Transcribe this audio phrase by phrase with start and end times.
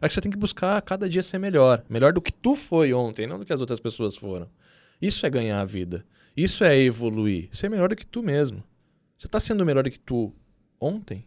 [0.00, 1.82] É que você tem que buscar cada dia ser melhor.
[1.88, 4.46] Melhor do que tu foi ontem, não do que as outras pessoas foram.
[5.00, 6.04] Isso é ganhar a vida.
[6.36, 7.48] Isso é evoluir.
[7.50, 8.62] Ser melhor do que tu mesmo.
[9.18, 10.34] Você tá sendo melhor do que tu
[10.78, 11.24] ontem?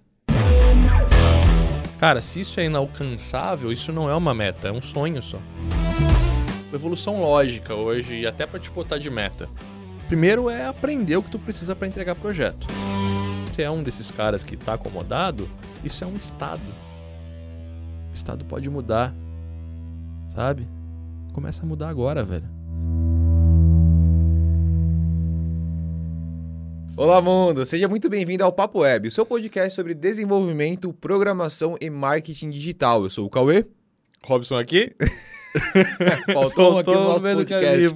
[2.00, 5.40] Cara, se isso é inalcançável, isso não é uma meta, é um sonho só.
[6.72, 9.50] Evolução lógica hoje, e até para te botar de meta.
[10.08, 12.68] Primeiro é aprender o que tu precisa para entregar projeto.
[13.54, 15.50] Se é um desses caras que tá acomodado,
[15.84, 16.62] isso é um estado.
[18.12, 19.14] O estado pode mudar.
[20.34, 20.68] Sabe?
[21.34, 22.48] Começa a mudar agora, velho.
[26.96, 27.66] Olá, mundo!
[27.66, 33.04] Seja muito bem-vindo ao Papo Web, o seu podcast sobre desenvolvimento, programação e marketing digital.
[33.04, 33.66] Eu sou o Cauê.
[34.22, 34.94] Robson aqui.
[36.34, 37.96] Faltou um aqui no nosso podcast.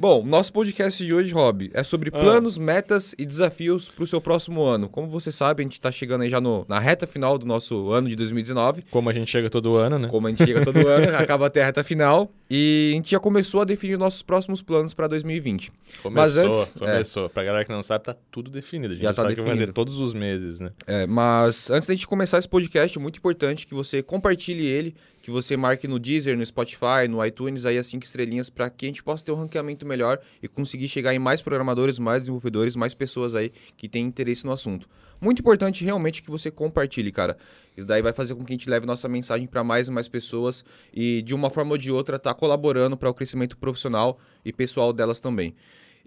[0.00, 2.18] Bom, nosso podcast de hoje, Rob, é sobre ah.
[2.18, 2.62] planos, ah.
[2.62, 4.88] metas e desafios para o seu próximo ano.
[4.88, 7.90] Como você sabe, a gente está chegando aí já no, na reta final do nosso
[7.90, 8.84] ano de 2019.
[8.90, 10.08] Como a gente chega todo ano, né?
[10.08, 12.32] Como a gente chega todo ano, acaba até a reta final.
[12.50, 15.70] E a gente já começou a definir nossos próximos planos para 2020.
[16.02, 17.26] Começou, mas antes, começou.
[17.26, 18.94] É, para galera que não sabe, tá tudo definido.
[18.94, 19.50] A gente já tá sabe definido.
[19.50, 20.70] que vai fazer todos os meses, né?
[20.86, 24.94] É, mas antes da gente começar esse podcast, é muito importante que você compartilhe ele
[25.30, 28.84] que você marque no Deezer, no Spotify, no iTunes, aí as cinco estrelinhas, para que
[28.84, 32.74] a gente possa ter um ranqueamento melhor e conseguir chegar em mais programadores, mais desenvolvedores,
[32.74, 34.88] mais pessoas aí que têm interesse no assunto.
[35.20, 37.36] Muito importante realmente que você compartilhe, cara.
[37.76, 40.08] Isso daí vai fazer com que a gente leve nossa mensagem para mais e mais
[40.08, 44.52] pessoas e, de uma forma ou de outra, tá colaborando para o crescimento profissional e
[44.52, 45.54] pessoal delas também.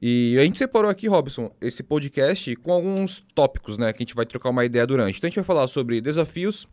[0.05, 4.13] E a gente separou aqui, Robson, esse podcast com alguns tópicos, né, que a gente
[4.13, 5.17] vai trocar uma ideia durante.
[5.17, 6.67] Então a gente vai falar sobre desafios,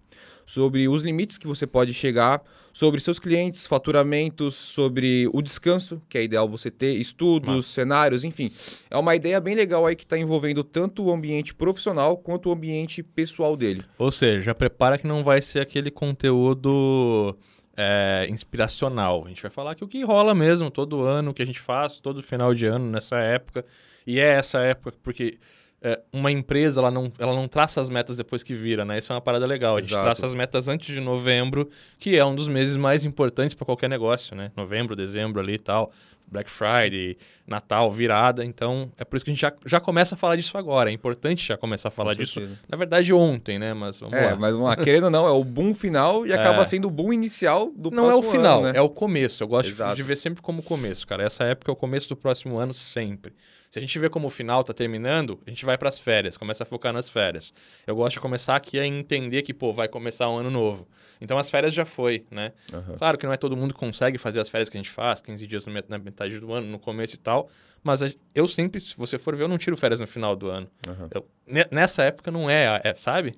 [0.45, 2.43] sobre os limites que você pode chegar,
[2.73, 7.67] sobre seus clientes, faturamentos, sobre o descanso, que é ideal você ter, estudos, Mas...
[7.67, 8.51] cenários, enfim.
[8.91, 12.53] É uma ideia bem legal aí que está envolvendo tanto o ambiente profissional quanto o
[12.53, 13.85] ambiente pessoal dele.
[13.97, 17.39] Ou seja, já prepara que não vai ser aquele conteúdo
[17.83, 19.25] é, inspiracional.
[19.25, 21.99] A gente vai falar que o que rola mesmo todo ano, que a gente faz
[21.99, 23.65] todo final de ano nessa época.
[24.07, 25.39] E é essa época porque
[25.83, 28.99] é, uma empresa ela não, ela não traça as metas depois que vira, né?
[28.99, 29.77] Isso é uma parada legal.
[29.77, 30.05] A gente Exato.
[30.05, 31.69] traça as metas antes de novembro,
[31.99, 34.53] que é um dos meses mais importantes para qualquer negócio, né?
[34.57, 35.91] Novembro, dezembro ali e tal.
[36.31, 38.45] Black Friday, Natal, virada.
[38.45, 40.89] Então, é por isso que a gente já, já começa a falar disso agora.
[40.89, 42.41] É importante já começar a falar disso.
[42.69, 43.75] Na verdade, ontem, né?
[43.75, 44.37] Mas vamos é, lá.
[44.37, 44.77] mas vamos lá.
[44.77, 46.35] Querendo ou não, é o boom final e é.
[46.35, 48.11] acaba sendo o boom inicial do não próximo ano.
[48.11, 48.79] Não é o final, ano, né?
[48.79, 49.43] é o começo.
[49.43, 49.97] Eu gosto Exato.
[49.97, 51.25] de ver sempre como começo, cara.
[51.25, 53.33] Essa época é o começo do próximo ano sempre.
[53.71, 56.37] Se a gente vê como o final está terminando, a gente vai para as férias,
[56.37, 57.55] começa a focar nas férias.
[57.87, 60.89] Eu gosto de começar aqui a entender que, pô, vai começar um ano novo.
[61.21, 62.53] Então as férias já foi, né?
[62.73, 62.97] Uhum.
[62.99, 65.21] Claro que não é todo mundo que consegue fazer as férias que a gente faz,
[65.21, 67.49] 15 dias na metade do ano, no começo e tal.
[67.81, 68.01] Mas
[68.35, 70.69] eu sempre, se você for ver, eu não tiro férias no final do ano.
[70.89, 71.09] Uhum.
[71.15, 73.37] Eu, nessa época não é, é sabe?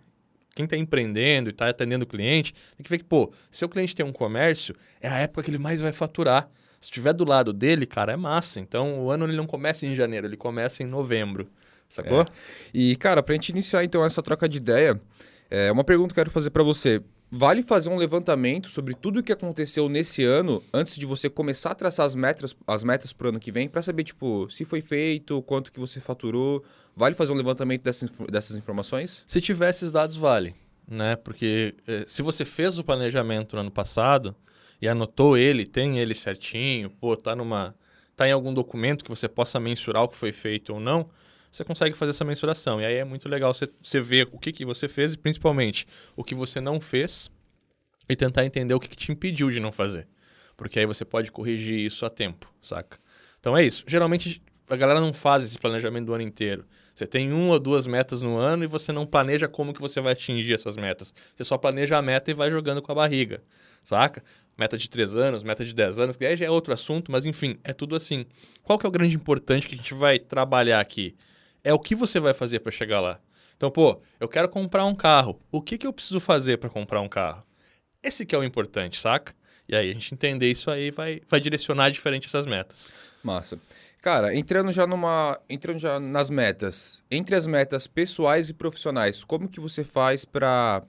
[0.55, 3.69] quem está empreendendo e está atendendo o cliente, tem que ver que, pô, se o
[3.69, 6.49] cliente tem um comércio, é a época que ele mais vai faturar.
[6.83, 8.59] Se estiver do lado dele, cara, é massa.
[8.59, 11.49] Então o ano ele não começa em janeiro, ele começa em novembro.
[11.89, 12.23] Sacou?
[12.23, 12.27] É.
[12.75, 15.01] E, cara, pra gente iniciar então essa troca de ideia,
[15.49, 17.01] é uma pergunta que eu quero fazer para você.
[17.31, 21.71] Vale fazer um levantamento sobre tudo o que aconteceu nesse ano antes de você começar
[21.71, 24.81] a traçar as metas, as metas pro ano que vem, para saber, tipo, se foi
[24.81, 26.65] feito, quanto que você faturou.
[26.97, 29.25] Vale fazer um levantamento dessas, dessas informações?
[29.27, 30.55] Se tiver esses dados, vale.
[30.87, 31.15] Né?
[31.15, 34.35] Porque eh, se você fez o planejamento no ano passado,
[34.83, 37.75] e anotou ele, tem ele certinho, pô, tá numa
[38.17, 41.09] tá em algum documento que você possa mensurar o que foi feito ou não,
[41.51, 42.81] você consegue fazer essa mensuração.
[42.81, 45.87] E aí é muito legal você, você ver o que, que você fez e principalmente
[46.17, 47.31] o que você não fez
[48.09, 50.07] e tentar entender o que, que te impediu de não fazer.
[50.57, 52.99] Porque aí você pode corrigir isso a tempo, saca?
[53.39, 53.85] Então é isso.
[53.87, 56.67] Geralmente a galera não faz esse planejamento do ano inteiro.
[56.95, 60.01] Você tem uma ou duas metas no ano e você não planeja como que você
[60.01, 61.15] vai atingir essas metas.
[61.35, 63.43] Você só planeja a meta e vai jogando com a barriga,
[63.83, 64.23] saca?
[64.57, 67.27] meta de 3 anos, meta de 10 anos, que aí já é outro assunto, mas
[67.27, 68.27] enfim, é tudo assim.
[68.63, 71.17] Qual que é o grande importante que a gente vai trabalhar aqui?
[71.65, 73.21] É o que você vai fazer para chegar lá.
[73.57, 75.41] Então, pô, eu quero comprar um carro.
[75.51, 77.45] O que, que eu preciso fazer para comprar um carro?
[78.03, 79.35] Esse que é o importante, saca?
[79.69, 82.93] E aí a gente entender isso aí vai, vai direcionar diferente essas metas.
[83.23, 83.59] Massa.
[84.01, 89.49] Cara, entrando já numa, entrando já nas metas, entre as metas pessoais e profissionais, como
[89.49, 90.83] que você faz para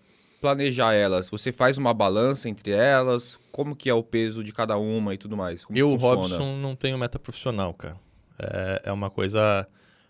[0.44, 1.30] planejar elas?
[1.30, 3.40] Você faz uma balança entre elas?
[3.50, 5.64] Como que é o peso de cada uma e tudo mais?
[5.64, 7.96] Como eu, Robson, não tenho meta profissional, cara.
[8.38, 9.66] É, é uma coisa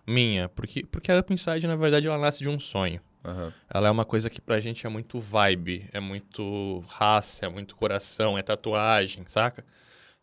[0.08, 3.00] minha, porque, porque a Up Inside, na verdade, ela nasce de um sonho.
[3.24, 3.52] Uhum.
[3.72, 7.76] Ela é uma coisa que pra gente é muito vibe, é muito raça, é muito
[7.76, 9.64] coração, é tatuagem, saca?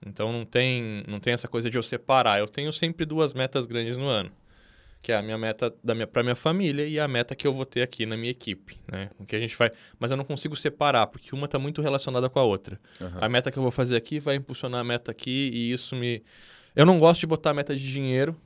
[0.04, 2.40] Então não tem, não tem essa coisa de eu separar.
[2.40, 4.32] Eu tenho sempre duas metas grandes no ano.
[5.02, 7.52] Que é a minha meta da minha, pra minha família e a meta que eu
[7.54, 9.10] vou ter aqui na minha equipe, né?
[9.18, 9.70] O que a gente vai...
[9.98, 12.78] Mas eu não consigo separar, porque uma tá muito relacionada com a outra.
[13.00, 13.18] Aham.
[13.20, 16.22] A meta que eu vou fazer aqui vai impulsionar a meta aqui e isso me...
[16.76, 18.36] Eu não gosto de botar meta de dinheiro,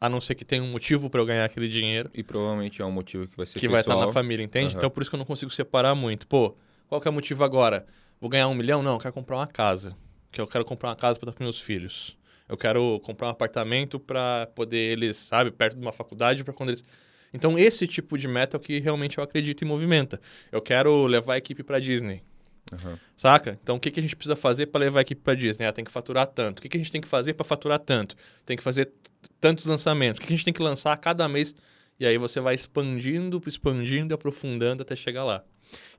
[0.00, 2.84] a não ser que tenha um motivo para eu ganhar aquele dinheiro, E provavelmente é
[2.84, 3.98] um motivo que vai ser que vai pessoal.
[3.98, 4.72] estar na família, entende?
[4.72, 4.78] Aham.
[4.78, 6.26] Então por isso que eu não consigo separar muito.
[6.26, 6.56] Pô,
[6.88, 7.86] qual que é o motivo agora?
[8.20, 8.82] Vou ganhar um milhão?
[8.82, 9.96] Não, eu quero comprar uma casa.
[10.32, 12.16] Que eu quero comprar uma casa para dar para meus filhos.
[12.52, 16.68] Eu quero comprar um apartamento para poder eles, sabe, perto de uma faculdade para quando
[16.68, 16.84] eles
[17.32, 20.20] Então esse tipo de meta é o que realmente eu acredito e movimenta.
[20.52, 22.22] Eu quero levar a equipe para Disney.
[22.70, 22.98] Aham.
[23.16, 23.58] Saca?
[23.62, 25.64] Então, o que, que a gente precisa fazer para levar a equipe para Disney?
[25.64, 26.58] Ah, tem que faturar tanto.
[26.58, 28.16] O que, que a gente tem que fazer para faturar tanto?
[28.44, 28.92] Tem que fazer
[29.40, 30.18] tantos lançamentos.
[30.18, 31.54] O que, que a gente tem que lançar a cada mês?
[32.02, 35.44] E aí você vai expandindo, expandindo e aprofundando até chegar lá.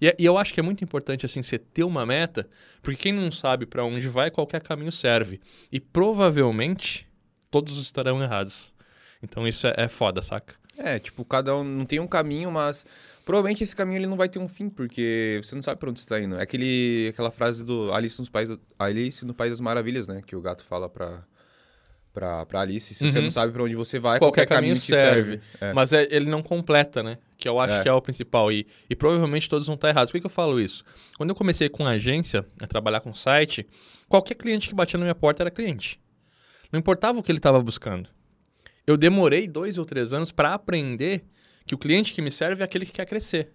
[0.01, 2.45] E, e eu acho que é muito importante, assim, você ter uma meta,
[2.81, 5.39] porque quem não sabe para onde vai, qualquer caminho serve.
[5.71, 7.07] E provavelmente,
[7.49, 8.73] todos estarão errados.
[9.21, 10.55] Então, isso é, é foda, saca?
[10.77, 12.85] É, tipo, cada um não tem um caminho, mas
[13.23, 16.01] provavelmente esse caminho ele não vai ter um fim, porque você não sabe pra onde
[16.01, 16.35] você tá indo.
[16.35, 20.21] É aquele, aquela frase do Alice, nos País, Alice no País das Maravilhas, né?
[20.25, 21.23] Que o gato fala pra,
[22.13, 22.93] pra, pra Alice.
[22.93, 23.23] Se você Uhum.
[23.25, 25.41] não sabe pra onde você vai, Qualquer qualquer, caminho, caminho te serve.
[25.59, 25.73] É.
[25.73, 27.17] Mas é- ele não completa, né?
[27.37, 27.83] Que eu acho É.
[27.83, 28.51] que é o principal.
[28.51, 30.11] E, e provavelmente todos vão estar errados.
[30.11, 30.83] Por que, que eu falo isso?
[31.17, 33.67] Quando eu comecei com agência, a trabalhar com site,
[34.07, 35.99] qualquer cliente que batia na minha porta era cliente.
[36.71, 38.07] Não importava o que ele estava buscando.
[38.85, 41.23] Eu demorei dois ou três anos para aprender
[41.65, 43.51] que o cliente que me serve é aquele que quer crescer.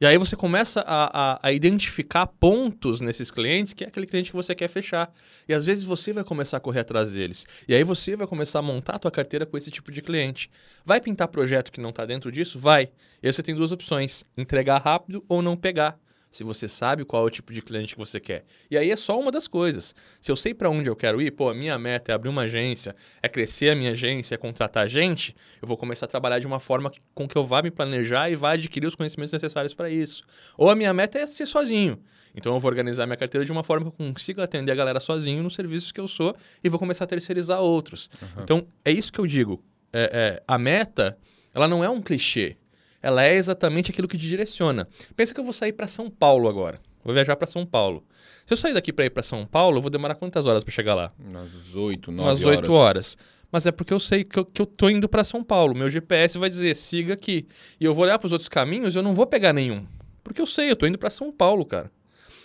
[0.00, 4.30] E aí você começa a, a- a identificar pontos nesses clientes que é aquele cliente
[4.30, 5.12] que você quer fechar.
[5.48, 7.46] E às vezes você vai começar a correr atrás deles.
[7.66, 10.50] E aí você vai começar a montar a tua carteira com esse tipo de cliente.
[10.84, 12.58] Vai pintar projeto que não está dentro disso?
[12.60, 12.90] Vai.
[13.22, 15.98] E aí você tem duas opções: entregar rápido ou não pegar.
[16.30, 18.44] Se você sabe qual é o tipo de cliente que você quer.
[18.70, 19.94] E aí é só uma das coisas.
[20.20, 22.42] Se eu sei para onde eu quero ir, pô, a minha meta é abrir uma
[22.42, 26.46] agência, é crescer a minha agência, é contratar gente, eu vou começar a trabalhar de
[26.46, 29.72] uma forma que- com que eu vá me planejar e vá adquirir os conhecimentos necessários
[29.72, 30.22] para isso.
[30.58, 31.98] Ou a minha meta é ser sozinho.
[32.34, 35.00] Então eu vou organizar minha carteira de uma forma que eu consiga atender a galera
[35.00, 38.10] sozinho nos serviços que eu sou e vou começar a terceirizar outros.
[38.44, 39.64] Então é isso que eu digo.
[39.90, 41.16] É- é, a meta,
[41.54, 42.57] ela não é um clichê.
[43.02, 44.88] Ela é exatamente aquilo que te direciona.
[45.16, 46.80] Pensa que eu vou sair para São Paulo agora.
[47.04, 48.04] Vou viajar para São Paulo.
[48.44, 50.72] Se eu sair daqui para ir para São Paulo, eu vou demorar quantas horas para
[50.72, 51.12] chegar lá?
[51.18, 52.58] Umas 8, 9 Umas horas.
[52.60, 53.18] 8 horas.
[53.50, 55.74] Mas é porque eu sei que eu, que eu tô indo para São Paulo.
[55.74, 57.46] Meu GPS vai dizer, siga aqui.
[57.80, 59.86] E eu vou olhar para os outros caminhos e eu não vou pegar nenhum.
[60.22, 61.90] Porque eu sei, eu tô indo para São Paulo, cara.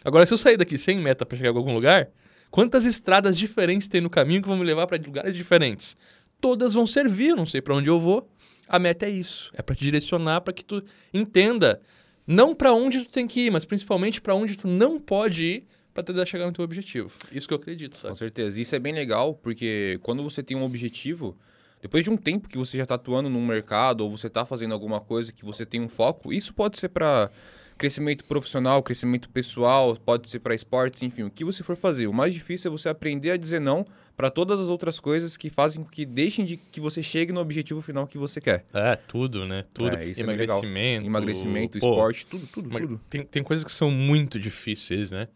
[0.06, 2.10] Agora, se eu sair daqui sem meta para chegar em algum lugar,
[2.50, 5.98] quantas estradas diferentes tem no caminho que vão me levar para lugares diferentes?
[6.40, 8.30] Todas vão servir, eu não sei para onde eu vou.
[8.68, 10.83] A meta é isso, é para te direcionar para que tu
[11.13, 11.81] entenda
[12.25, 15.68] não para onde tu tem que ir, mas principalmente para onde tu não pode ir
[15.94, 17.12] para tentar chegar no teu objetivo.
[17.31, 18.10] Isso que eu acredito, sabe?
[18.10, 18.60] Com certeza.
[18.60, 21.38] Isso é bem legal, porque quando você tem um objetivo,
[21.81, 24.74] depois de um tempo que você já está atuando num mercado ou você está fazendo
[24.74, 27.30] alguma coisa que você tem um foco, isso pode ser para
[27.78, 32.08] crescimento profissional, crescimento pessoal, pode ser para esportes, enfim, o que você for fazer.
[32.08, 33.86] O mais difícil é você aprender a dizer não
[34.16, 37.42] para todas as outras coisas que fazem com que deixem de que você chegue no
[37.42, 38.66] objetivo final que você quer.
[38.74, 39.66] É, tudo, né?
[39.74, 39.96] Tudo.
[39.96, 40.58] É, isso é bem legal.
[40.58, 41.08] Emagrecimento.
[41.08, 43.02] Emagrecimento, pô, esporte, tudo, tudo, tudo.
[43.10, 45.28] Tem, tem coisas que são muito difíceis, né?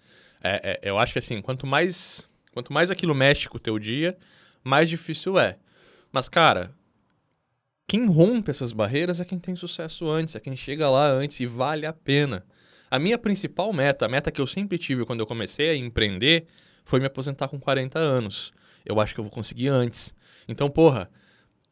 [0.44, 3.80] É, é, eu acho que assim, quanto mais, quanto mais aquilo mexe com o teu
[3.80, 4.16] dia,
[4.64, 5.58] mais difícil é.
[6.12, 6.72] Mas, cara,
[7.88, 11.46] quem rompe essas barreiras é quem tem sucesso antes, é quem chega lá antes e
[11.46, 12.46] vale a pena.
[12.92, 16.46] A minha principal meta, a meta que eu sempre tive quando eu comecei a empreender,
[16.84, 18.52] foi me aposentar com 40 anos.
[18.86, 20.14] Eu acho que eu vou conseguir antes.
[20.50, 21.10] Então, porra,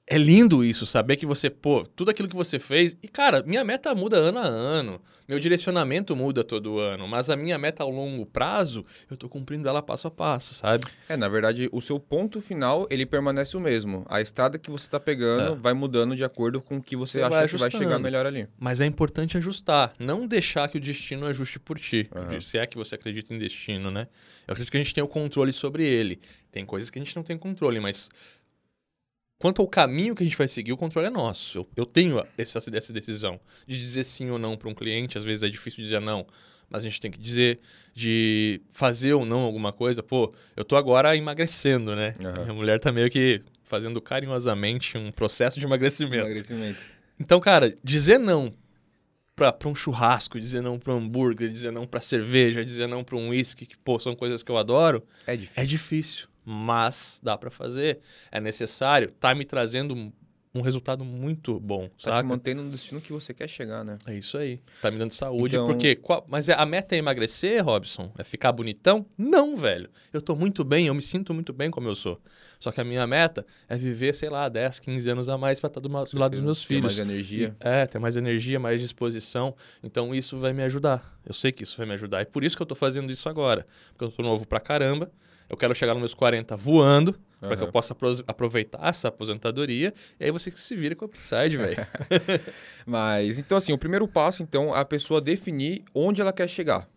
[0.08, 2.96] é lindo isso, saber que você, pô, tudo aquilo que você fez.
[3.02, 5.02] E, cara, minha meta muda ano a ano.
[5.28, 7.08] Meu direcionamento muda todo ano.
[7.08, 10.86] Mas a minha meta ao longo prazo, eu tô cumprindo ela passo a passo, sabe?
[11.10, 14.06] É, na verdade, o seu ponto final, ele permanece o mesmo.
[14.08, 15.56] A estrada que você está pegando É.
[15.56, 18.28] vai mudando de acordo com o que você, Você acha vai que vai chegar melhor
[18.28, 18.48] ali.
[18.60, 19.94] Mas é importante ajustar.
[19.98, 22.08] Não deixar que o destino ajuste por ti.
[22.16, 22.40] Aham.
[22.42, 24.08] Se é que você acredita em destino, né?
[24.48, 26.20] Eu acredito que a gente tem o controle sobre ele.
[26.52, 28.10] Tem coisas que a gente não tem controle, mas.
[29.38, 31.60] Quanto ao caminho que a gente vai seguir, o controle é nosso.
[31.60, 35.18] Eu, eu tenho essa, essa decisão de dizer sim ou não para um cliente.
[35.18, 36.26] Às vezes é difícil dizer não,
[36.70, 37.60] mas a gente tem que dizer
[37.94, 40.02] de fazer ou não alguma coisa.
[40.02, 42.16] Pô, eu tô agora emagrecendo, né?
[42.20, 42.42] Aham.
[42.44, 46.26] Minha mulher tá meio que fazendo carinhosamente um processo de emagrecimento.
[46.26, 46.80] Emagrecimento.
[47.20, 48.54] Então, cara, dizer não
[49.36, 53.04] pra, pra um churrasco, dizer não pra um hambúrguer, dizer não pra cerveja, dizer não
[53.04, 56.28] pra um uísque, que, pô, são coisas que eu adoro, É é difícil.
[56.46, 58.00] Mas dá pra fazer,
[58.32, 59.96] é necessário, tá me trazendo
[60.54, 62.18] um, resultado muito bom, Tá saca?
[62.22, 63.96] te mantendo no destino que você quer chegar, né?
[64.06, 64.62] É isso aí.
[64.82, 65.54] Tá me dando saúde.
[65.56, 65.96] Então- Porque.
[65.98, 68.10] qual- mas é- a meta é emagrecer, Robson?
[68.18, 69.06] É ficar bonitão?
[69.18, 69.90] Não, velho.
[70.14, 72.22] Eu tô muito bem, eu me sinto muito bem como eu sou.
[72.58, 75.68] Só que a minha meta é viver, sei lá, 10, 15 anos a mais pra
[75.68, 76.84] estar do, ma- do lado dos meus Ter filhos.
[76.98, 77.54] mais energia.
[77.60, 79.54] É, ter mais energia, mais disposição.
[79.84, 81.20] Então isso vai me ajudar.
[81.26, 82.22] Eu sei que isso vai me ajudar.
[82.22, 83.68] E por isso que eu tô fazendo isso agora.
[83.92, 85.12] Porque eu tô novo pra caramba.
[85.50, 89.94] Eu quero chegar nos meus 40 voando, pra que eu possa apro- aproveitar essa aposentadoria.
[90.20, 91.88] E aí você que se vira com a Upside, velho.
[92.86, 96.88] Mas, então assim, o primeiro passo, então, é a pessoa definir onde ela quer chegar.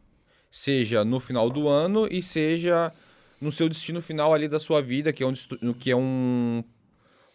[0.51, 2.93] Seja no final do ano e seja
[3.41, 5.27] no seu destino final ali da sua vida, que é,
[5.61, 6.65] no- que é um,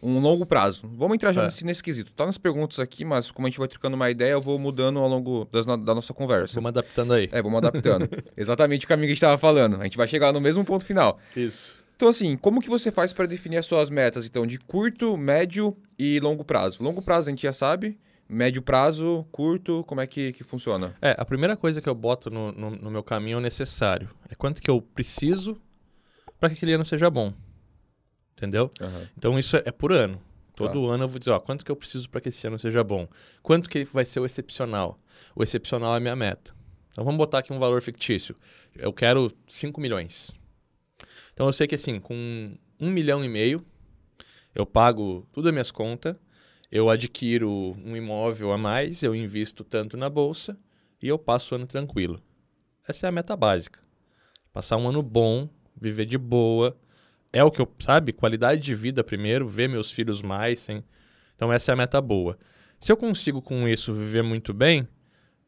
[0.06, 0.82] um longo prazo.
[0.94, 1.44] Vamos entrar já É.
[1.46, 2.12] nesse, nesse quesito.
[2.12, 4.98] Tá nas perguntas aqui, mas como a gente vai trocando uma ideia, eu vou mudando
[4.98, 6.54] ao longo das da nossa conversa.
[6.56, 7.28] Vamos adaptando aí.
[7.32, 8.08] É, vamos adaptando.
[8.36, 9.80] Exatamente o caminho que a gente estava falando.
[9.80, 11.18] A gente vai chegar no mesmo ponto final.
[11.34, 11.82] Isso.
[11.96, 15.76] Então, assim, como que você faz para definir as suas metas, então, de curto, médio
[15.98, 16.82] e longo prazo?
[16.82, 17.96] Longo prazo a gente já sabe,
[18.28, 20.92] médio prazo, curto, como é que, que funciona?
[21.00, 24.10] É, a primeira coisa que eu boto no, no, no meu caminho é o necessário.
[24.28, 25.56] É quanto que eu preciso
[26.40, 27.32] para que aquele ano seja bom.
[28.36, 28.70] Entendeu?
[29.16, 30.20] Então isso é, é por ano.
[30.56, 32.84] Todo ano eu vou dizer, ó, quanto que eu preciso para que esse ano seja
[32.84, 33.08] bom?
[33.42, 34.98] Quanto que vai ser o excepcional?
[35.34, 36.54] O excepcional é a minha meta.
[36.92, 38.36] Então vamos botar aqui um valor fictício.
[38.76, 40.30] Eu quero 5 milhões.
[41.32, 43.64] Então eu sei que assim, com um milhão e meio,
[44.54, 46.14] eu pago tudo as minhas contas,
[46.70, 50.56] eu adquiro um imóvel a mais, eu invisto tanto na bolsa
[51.02, 52.22] e eu passo o ano tranquilo.
[52.86, 53.80] Essa é a meta básica.
[54.52, 55.48] Passar um ano bom,
[55.80, 56.76] viver de boa.
[57.34, 58.12] É o que eu, sabe?
[58.12, 60.60] Qualidade de vida primeiro, ver meus filhos mais.
[60.60, 60.84] Sem...
[61.34, 62.38] Então essa é a meta boa.
[62.80, 64.86] Se eu consigo com isso viver muito bem,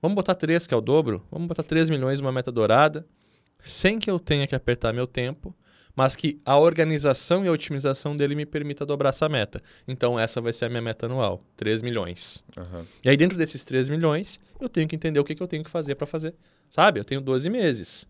[0.02, 1.25] vamos botar 3, que é o dobro.
[1.31, 3.07] Vamos botar 3 milhões uma meta dourada,
[3.61, 5.55] sem que eu tenha que apertar meu tempo,
[5.95, 9.62] mas que a organização e a otimização dele me permita dobrar essa meta.
[9.87, 12.43] Então essa vai ser a minha meta anual, 3 milhões.
[12.57, 12.85] Aham.
[13.05, 15.62] E aí, dentro desses 3 milhões, eu tenho que entender o que, que eu tenho
[15.62, 16.35] que fazer para fazer.
[16.69, 16.99] Sabe?
[16.99, 18.09] Eu tenho 12 meses.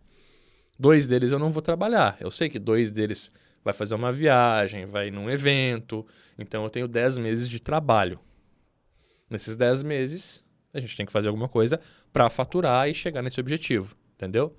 [0.79, 2.17] Dois deles eu não vou trabalhar.
[2.21, 3.31] Eu sei que dois deles
[3.67, 6.07] vai fazer uma viagem, vai num evento.
[6.39, 8.21] Então, eu tenho 10 meses de trabalho.
[9.29, 11.81] Nesses 10 meses, a gente tem que fazer alguma coisa
[12.13, 13.97] para faturar e chegar nesse objetivo.
[14.15, 14.57] Entendeu?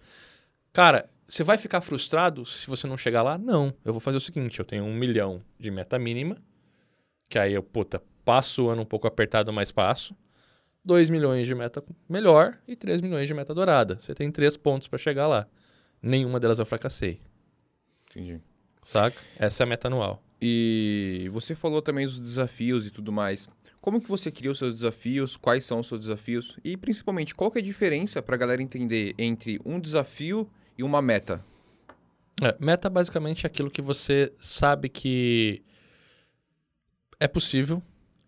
[0.74, 3.38] Cara, você vai ficar frustrado se você não chegar lá?
[3.38, 3.74] Não.
[3.86, 6.38] Eu vou fazer o seguinte: eu tenho um milhão de meta mínima,
[7.30, 10.14] que aí eu, puta, passo o ano um pouco apertado, mas passo.
[10.84, 13.98] 2 milhões de meta melhor e 3 milhões de meta dourada.
[14.02, 15.48] Você tem três pontos para chegar lá.
[16.02, 17.22] Nenhuma delas eu fracassei,
[18.10, 18.42] Entendi.
[18.88, 19.22] Saca?
[19.38, 20.24] Essa é a meta anual.
[20.42, 23.50] E você falou também dos desafios e tudo mais.
[23.82, 25.36] Como que você cria os seus desafios?
[25.36, 26.58] Quais são os seus desafios?
[26.64, 30.84] E principalmente, qual que é a diferença para a galera entender entre um desafio e
[30.84, 31.44] uma meta?
[32.42, 35.64] É, meta basicamente é aquilo que você sabe que
[37.20, 37.82] é possível,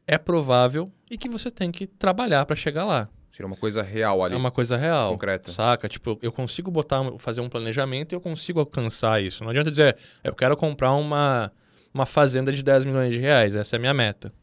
[0.07, 3.07] é provável e que você tem que trabalhar para chegar lá.
[3.31, 5.11] Seria uma coisa real ali, É uma coisa real.
[5.11, 5.51] concreta.
[5.51, 5.87] Saca?
[5.87, 9.43] Tipo, eu consigo botar, fazer um planejamento e eu consigo alcançar isso.
[9.43, 11.51] Não adianta dizer, eu quero comprar uma,
[11.93, 14.33] uma fazenda de 10 milhões de reais, essa é a minha meta.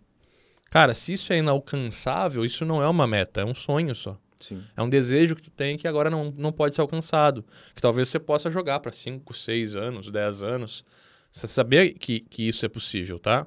[0.71, 4.19] Cara, se isso é inalcançável, isso não é uma meta, é um sonho só.
[4.39, 4.63] Sim.
[4.77, 7.45] É um desejo que tu tem que agora não, não pode ser alcançado.
[7.75, 10.85] Que talvez você possa jogar para 5, 6 anos, 10 anos.
[11.33, 13.47] Você saber que, que isso é possível, tá?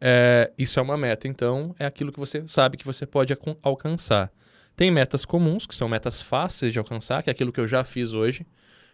[0.00, 4.32] É, isso é uma meta, então é aquilo que você sabe que você pode alcançar.
[4.76, 7.84] Tem metas comuns, que são metas fáceis de alcançar, que é aquilo que eu já
[7.84, 8.46] fiz hoje.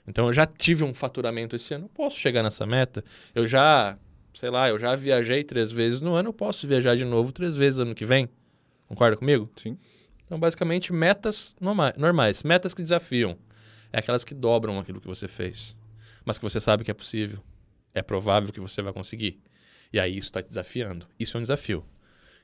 [0.06, 3.04] Então eu já tive um faturamento esse ano, eu posso chegar nessa meta.
[3.34, 3.98] Eu já,
[4.34, 7.56] sei lá, eu já viajei três vezes no ano, eu posso viajar de novo três
[7.56, 8.28] vezes ano que vem.
[8.86, 9.50] Concorda comigo?
[9.56, 9.78] Sim.
[10.24, 12.42] Então, basicamente, metas norma- normais.
[12.42, 13.36] Metas que desafiam.
[13.92, 15.76] É aquelas que dobram aquilo que você fez.
[16.24, 17.38] Mas que você sabe que é possível.
[17.94, 19.40] É provável que você vai conseguir.
[19.92, 21.06] E aí isso está te desafiando.
[21.18, 21.84] Isso é um desafio.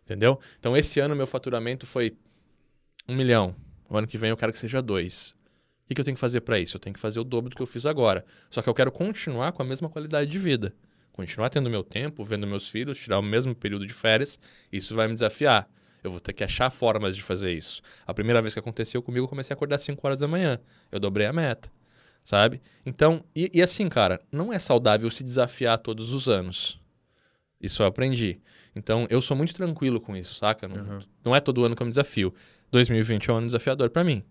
[0.05, 0.39] Entendeu?
[0.59, 2.17] Então, esse ano, meu faturamento foi
[3.09, 3.55] um milhão.
[3.89, 5.35] O ano que vem eu quero que seja dois.
[5.85, 6.77] O que, eu tenho que fazer para isso?
[6.77, 8.25] Eu tenho que fazer o dobro do que eu fiz agora.
[8.51, 10.75] Só que eu quero continuar com a mesma qualidade de vida.
[11.13, 14.41] Continuar tendo meu tempo, vendo meus filhos, tirar o mesmo período de férias.
[14.73, 15.69] Isso vai me desafiar.
[16.03, 17.83] Eu vou ter que achar formas de fazer isso.
[18.07, 20.59] A primeira vez que aconteceu comigo, eu comecei a acordar às 5 horas da manhã.
[20.91, 21.71] Eu dobrei a meta,
[22.25, 22.61] sabe?
[22.85, 26.81] Então, e, e assim, cara, não é saudável se desafiar todos os anos.
[27.61, 28.41] Isso eu aprendi.
[28.75, 30.67] Então, eu sou muito tranquilo com isso, saca?
[30.67, 30.99] Não, Uhum.
[31.25, 32.35] não é todo ano que eu me desafio.
[32.75, 34.23] 2020 é um ano desafiador pra mim,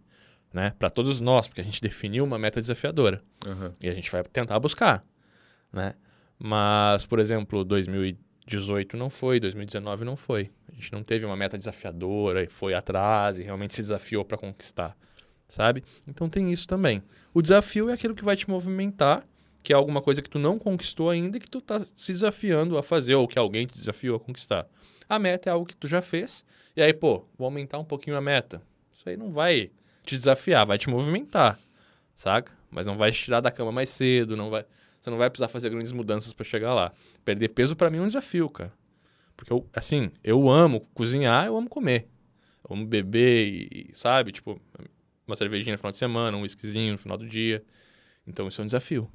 [0.53, 0.73] né?
[0.77, 3.23] Para todos nós, porque a gente definiu uma meta desafiadora.
[3.47, 3.73] Aham.
[3.79, 5.03] E a gente vai tentar buscar,
[5.71, 5.95] né?
[6.37, 10.51] Mas, por exemplo, 2018 não foi, 2019 não foi.
[10.67, 14.37] A gente não teve uma meta desafiadora e foi atrás e realmente se desafiou para
[14.37, 14.97] conquistar,
[15.47, 15.83] sabe?
[16.05, 17.01] Então tem isso também.
[17.33, 19.25] O desafio é aquilo que vai te movimentar,
[19.63, 22.77] que é alguma coisa que tu não conquistou ainda e que tu tá se desafiando
[22.77, 24.67] a fazer ou que alguém te desafiou a conquistar.
[25.13, 26.43] A meta é algo que tu já fez.
[26.75, 28.61] E aí, pô, vou aumentar um pouquinho a meta.
[28.91, 29.69] Isso aí não vai
[30.03, 31.59] te desafiar, vai te movimentar,
[32.15, 32.51] saca?
[32.71, 34.65] Mas não vai te tirar da cama mais cedo, não vai,
[34.99, 36.91] você não vai precisar fazer grandes mudanças para chegar lá.
[37.23, 38.73] Perder peso para mim é um desafio, cara.
[39.37, 42.07] Porque eu, assim, eu amo cozinhar, eu amo comer.
[42.67, 44.59] Eu amo beber e, sabe, tipo,
[45.27, 47.63] uma cervejinha no final de semana, um whiskyzinho no final do dia.
[48.25, 49.09] Então isso é um desafio.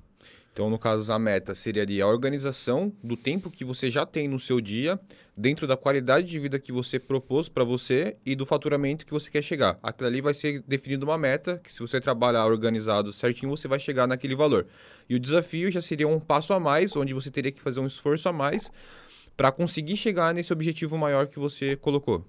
[0.59, 4.27] Então, no caso, a meta seria ali a organização do tempo que você já tem
[4.27, 4.99] no seu dia,
[5.37, 9.31] dentro da qualidade de vida que você propôs para você e do faturamento que você
[9.31, 9.79] quer chegar.
[9.81, 13.79] Aquilo ali vai ser definido uma meta, que se você trabalhar organizado certinho, você vai
[13.79, 14.67] chegar naquele valor.
[15.09, 17.87] E o desafio já seria um passo a mais, onde você teria que fazer um
[17.87, 18.69] esforço a mais
[19.37, 22.27] para conseguir chegar nesse objetivo maior que você colocou.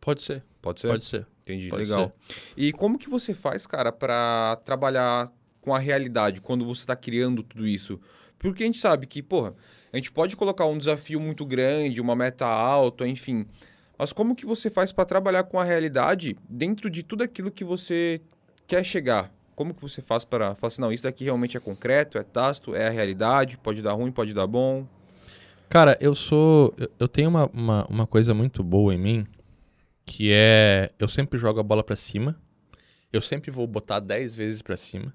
[0.00, 0.42] Pode ser.
[0.60, 0.88] Pode ser?
[0.88, 1.24] Pode ser.
[1.42, 2.12] Entendi, Pode legal.
[2.28, 2.34] ser.
[2.56, 5.32] E como que você faz, cara, para trabalhar
[5.66, 8.00] com a realidade quando você está criando tudo isso?
[8.38, 9.52] Porque a gente sabe que, porra,
[9.92, 13.44] a gente pode colocar um desafio muito grande, uma meta alta, enfim.
[13.98, 17.64] Mas como que você faz para trabalhar com a realidade dentro de tudo aquilo que
[17.64, 18.20] você
[18.64, 19.34] quer chegar?
[19.56, 22.72] Como que você faz para falar assim, não, isso daqui realmente é concreto, é tácito,
[22.72, 24.86] é a realidade, pode dar ruim, pode dar bom?
[25.68, 26.72] Cara, eu sou.
[27.00, 29.26] eu- tenho uma, uma, uma coisa muito boa em mim,
[30.04, 30.92] que é.
[30.96, 32.40] Eu sempre jogo a bola pra cima.
[33.12, 35.12] Eu sempre vou botar 10 vezes pra cima.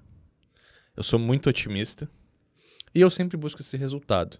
[0.96, 2.08] Eu sou muito otimista.
[2.94, 4.38] E eu sempre busco esse resultado.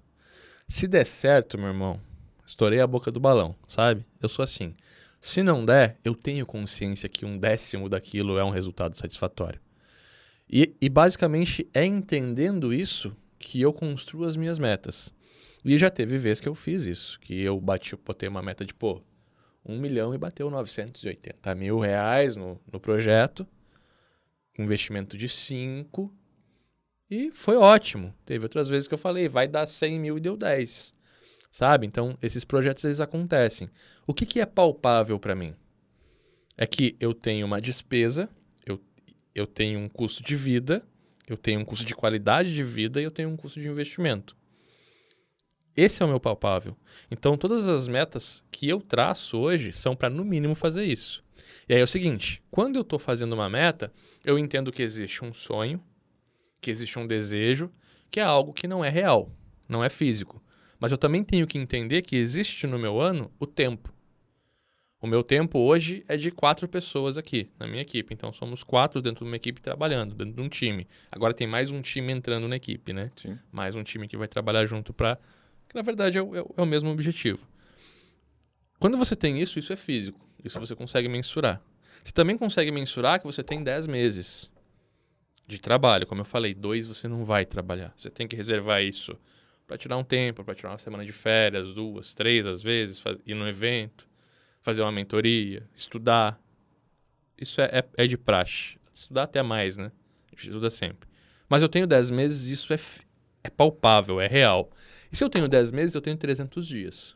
[0.69, 2.01] Se der certo, meu irmão,
[2.47, 4.05] estourei a boca do balão, sabe?
[4.21, 4.75] Eu sou assim.
[5.21, 9.61] Se não der, eu tenho consciência que um décimo daquilo é um resultado satisfatório.
[10.51, 15.15] E, e basicamente é entendendo isso que eu construo as minhas metas.
[15.65, 18.75] E já teve vez que eu fiz isso, que eu bati, botei uma meta de,
[18.75, 19.01] pô,
[19.65, 23.47] um milhão e bateu 980 mil reais no, no projeto,
[24.59, 26.13] investimento de 5,
[27.12, 28.14] e foi ótimo.
[28.25, 30.95] Teve outras vezes que eu falei, vai dar 100 mil e deu 10,
[31.50, 31.87] sabe?
[31.87, 33.69] Então, esses projetos, eles acontecem.
[34.07, 35.54] O que, que é palpável para mim?
[36.57, 38.31] É que eu tenho uma despesa,
[38.64, 38.81] eu,
[39.35, 40.83] eu tenho um custo de vida,
[41.28, 44.35] eu tenho um custo de qualidade de vida e eu tenho um custo de investimento.
[45.76, 46.75] Esse é o meu palpável.
[47.11, 51.23] Então, todas as metas que eu traço hoje são para, no mínimo, fazer isso.
[51.69, 53.92] E aí é o seguinte: quando eu estou fazendo uma meta,
[54.25, 55.78] eu entendo que existe um sonho,
[56.62, 57.71] que existe um desejo,
[58.11, 59.31] que é algo que não é real,
[59.69, 60.42] não é físico.
[60.81, 63.92] Mas eu também tenho que entender que existe no meu ano o tempo.
[65.01, 68.14] O meu tempo hoje é de quatro pessoas aqui, na minha equipe.
[68.14, 70.87] Então, somos quatro dentro de uma equipe trabalhando, dentro de um time.
[71.11, 73.11] Agora tem mais um time entrando na equipe, né?
[73.16, 73.37] Sim.
[73.51, 75.18] mais um time que vai trabalhar junto para.
[75.68, 77.44] Que na verdade é o, é o- é o mesmo objetivo.
[78.79, 80.20] Quando você tem isso, isso é físico.
[80.44, 81.61] Isso você consegue mensurar.
[82.05, 84.51] Você também consegue mensurar que você tem 10 meses
[85.53, 86.07] de trabalho.
[86.07, 87.93] Como eu falei, dois você não vai trabalhar.
[87.97, 89.17] Você tem que reservar isso
[89.67, 93.19] para tirar um tempo, para tirar uma semana de férias, duas, três às vezes, faz-
[93.27, 94.07] ir no evento,
[94.62, 96.41] fazer uma mentoria, estudar.
[97.38, 97.65] Isso é,
[97.97, 98.77] é, é de praxe.
[98.93, 99.91] Estudar até mais, né?
[100.29, 101.09] A gente estuda sempre.
[101.49, 102.79] Mas eu tenho 10 meses isso é,
[103.45, 104.71] é palpável, é real.
[105.11, 107.15] E se eu tenho 10 meses, eu tenho 300 dias.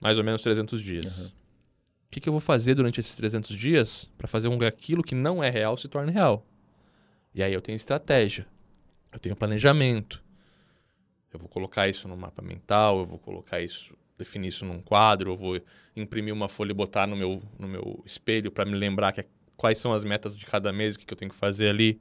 [0.00, 1.26] Mais ou menos 300 dias.
[1.26, 1.32] Uhum.
[2.10, 5.14] O que, que eu vou fazer durante esses 300 dias para fazer que aquilo que
[5.14, 6.44] não é real se torne real?
[7.32, 8.44] E aí eu tenho estratégia,
[9.12, 10.20] eu tenho planejamento.
[11.32, 15.30] Eu vou colocar isso no mapa mental, eu vou colocar isso, definir isso num quadro,
[15.30, 15.60] eu vou
[15.94, 19.24] imprimir uma folha e botar no meu, no meu espelho para me lembrar que,
[19.56, 22.00] quais são as metas de cada mês, o que, que eu tenho que fazer ali,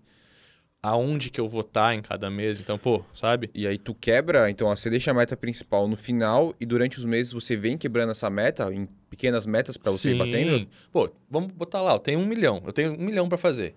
[0.81, 2.59] aonde que eu vou estar em cada mês.
[2.59, 3.49] Então, pô, sabe?
[3.53, 6.97] E aí tu quebra, então ó, você deixa a meta principal no final e durante
[6.97, 10.51] os meses você vem quebrando essa meta em pequenas metas para você ir batendo?
[10.91, 13.75] Pô, vamos botar lá, eu tenho um milhão, eu tenho um milhão para fazer.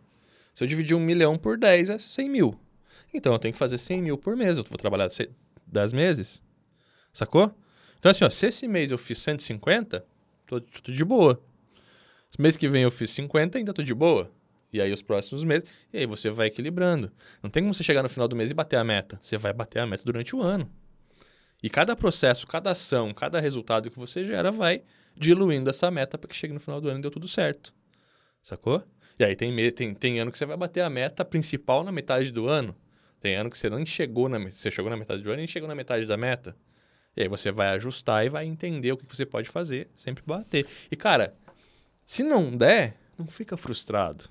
[0.55, 2.55] Se eu dividir um milhão por 10, é 100 mil.
[3.13, 5.31] Então eu tenho que fazer 100 mil por mês, eu vou trabalhar se-
[5.67, 6.43] 10 meses.
[7.13, 7.53] Sacou?
[7.99, 10.05] Então assim, ó, se esse mês eu fiz 150,
[10.47, 11.41] tô, tô de boa.
[12.31, 14.31] Esse mês que vem eu fiz 50, ainda tô de boa.
[14.73, 17.13] E aí os próximos meses, e aí você vai equilibrando.
[17.43, 19.21] Não tem como você chegar no final do mês e bater a meta.
[19.23, 20.71] Você vai bater a meta durante o ano.
[21.63, 24.83] E cada processo, cada ação, cada resultado que você gera vai
[25.17, 27.75] diluindo essa meta para que chegue no final do ano e deu tudo certo.
[28.43, 28.83] Sacou?
[29.19, 32.33] E aí tem, tem, tem ano que você vai bater a meta principal na metade
[32.33, 32.75] do ano.
[33.21, 35.47] Tem ano que você nem chegou na, você chegou na metade do ano e nem
[35.47, 36.57] chegou na metade da meta.
[37.17, 40.67] E aí você vai ajustar e vai entender o que você pode fazer, sempre bater.
[40.91, 41.37] E cara,
[42.05, 44.25] se não der, não fica frustrado.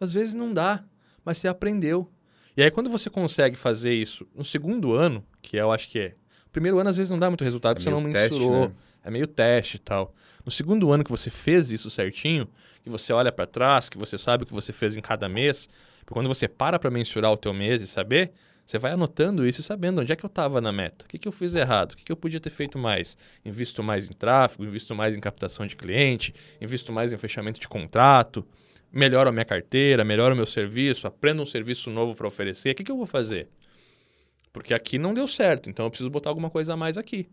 [0.00, 0.84] Às vezes não dá,
[1.24, 2.10] mas você aprendeu.
[2.56, 6.14] E aí quando você consegue fazer isso no segundo ano, que eu acho que é.
[6.46, 8.68] O primeiro ano às vezes não dá muito resultado, porque você não teste, mensurou.
[8.68, 8.72] né?
[9.04, 10.14] É meio teste e tal.
[10.44, 12.48] No segundo ano que você fez isso certinho,
[12.82, 15.68] que você olha pra trás, que você sabe o que você fez em cada mês,
[16.00, 18.32] porque quando você para pra mensurar o teu mês e saber,
[18.66, 21.16] Você vai anotando isso e sabendo onde é que eu estava na meta, o que,
[21.18, 23.16] que eu fiz errado, o que, que eu podia ter feito mais.
[23.42, 27.66] Invisto mais em tráfego, invisto mais em captação de cliente, invisto mais em fechamento de
[27.66, 28.44] contrato,
[28.92, 32.70] melhoro a minha carteira, melhoro o meu serviço, aprendo um serviço novo para oferecer.
[32.70, 33.48] O que, que eu vou fazer?
[34.52, 37.28] Porque aqui não deu certo, então eu preciso botar alguma coisa a mais aqui.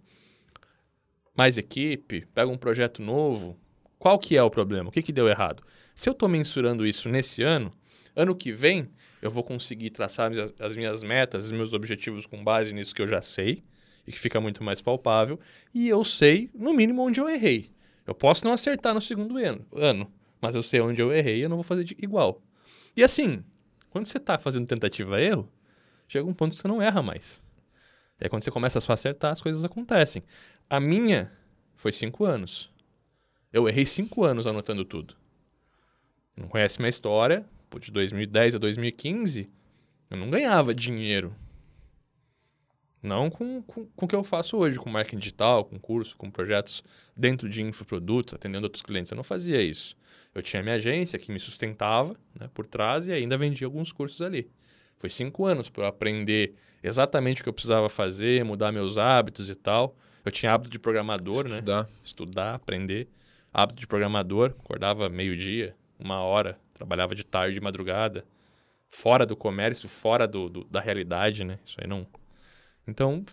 [1.35, 3.57] Mais equipe, pega um projeto novo.
[3.97, 4.89] Qual que é o problema?
[4.89, 5.63] O que, que deu errado?
[5.95, 7.71] Se eu estou mensurando isso nesse ano,
[8.15, 8.89] ano que vem
[9.21, 13.01] eu vou conseguir traçar as, as minhas metas, os meus objetivos com base nisso que
[13.01, 13.63] eu já sei
[14.05, 15.39] e que fica muito mais palpável.
[15.73, 17.71] E eu sei, no mínimo, onde eu errei.
[18.05, 20.11] Eu posso não acertar no segundo ano, ano
[20.45, 22.41] mas eu sei onde eu errei e eu não vou fazer igual.
[22.95, 23.43] E assim,
[23.89, 25.51] quando você está fazendo tentativa-erro,
[26.08, 27.43] chega um ponto que você não erra mais.
[28.19, 30.23] E aí quando você começa a só acertar, as coisas acontecem.
[30.69, 31.31] A minha
[31.75, 32.71] foi cinco anos.
[33.51, 35.15] Eu errei cinco anos anotando tudo.
[36.38, 37.45] Não conhece minha história,
[37.79, 39.49] de 2010 a 2015,
[40.10, 41.36] eu não ganhava dinheiro.
[43.01, 46.31] Não com, com, com o que eu faço hoje, com marketing digital, com curso, com
[46.31, 46.84] projetos
[47.15, 49.12] dentro de infoprodutos, atendendo outros clientes.
[49.12, 49.95] Eu não fazia isso.
[50.34, 54.21] Eu tinha minha agência que me sustentava né, por trás e ainda vendia alguns cursos
[54.21, 54.49] ali.
[54.97, 59.49] Foi cinco anos para eu aprender exatamente o que eu precisava fazer, mudar meus hábitos
[59.49, 59.95] e tal.
[60.23, 61.58] Eu tinha hábito de programador, né?
[61.58, 61.84] Estudar.
[61.84, 61.89] né?
[62.03, 63.08] Estudar, aprender.
[63.53, 68.25] Hábito de programador, acordava meio-dia, uma hora, trabalhava de tarde, de madrugada,
[68.89, 71.60] fora do comércio, fora do, do, da realidade, né?
[71.65, 72.05] Isso aí não.
[72.88, 73.24] Então,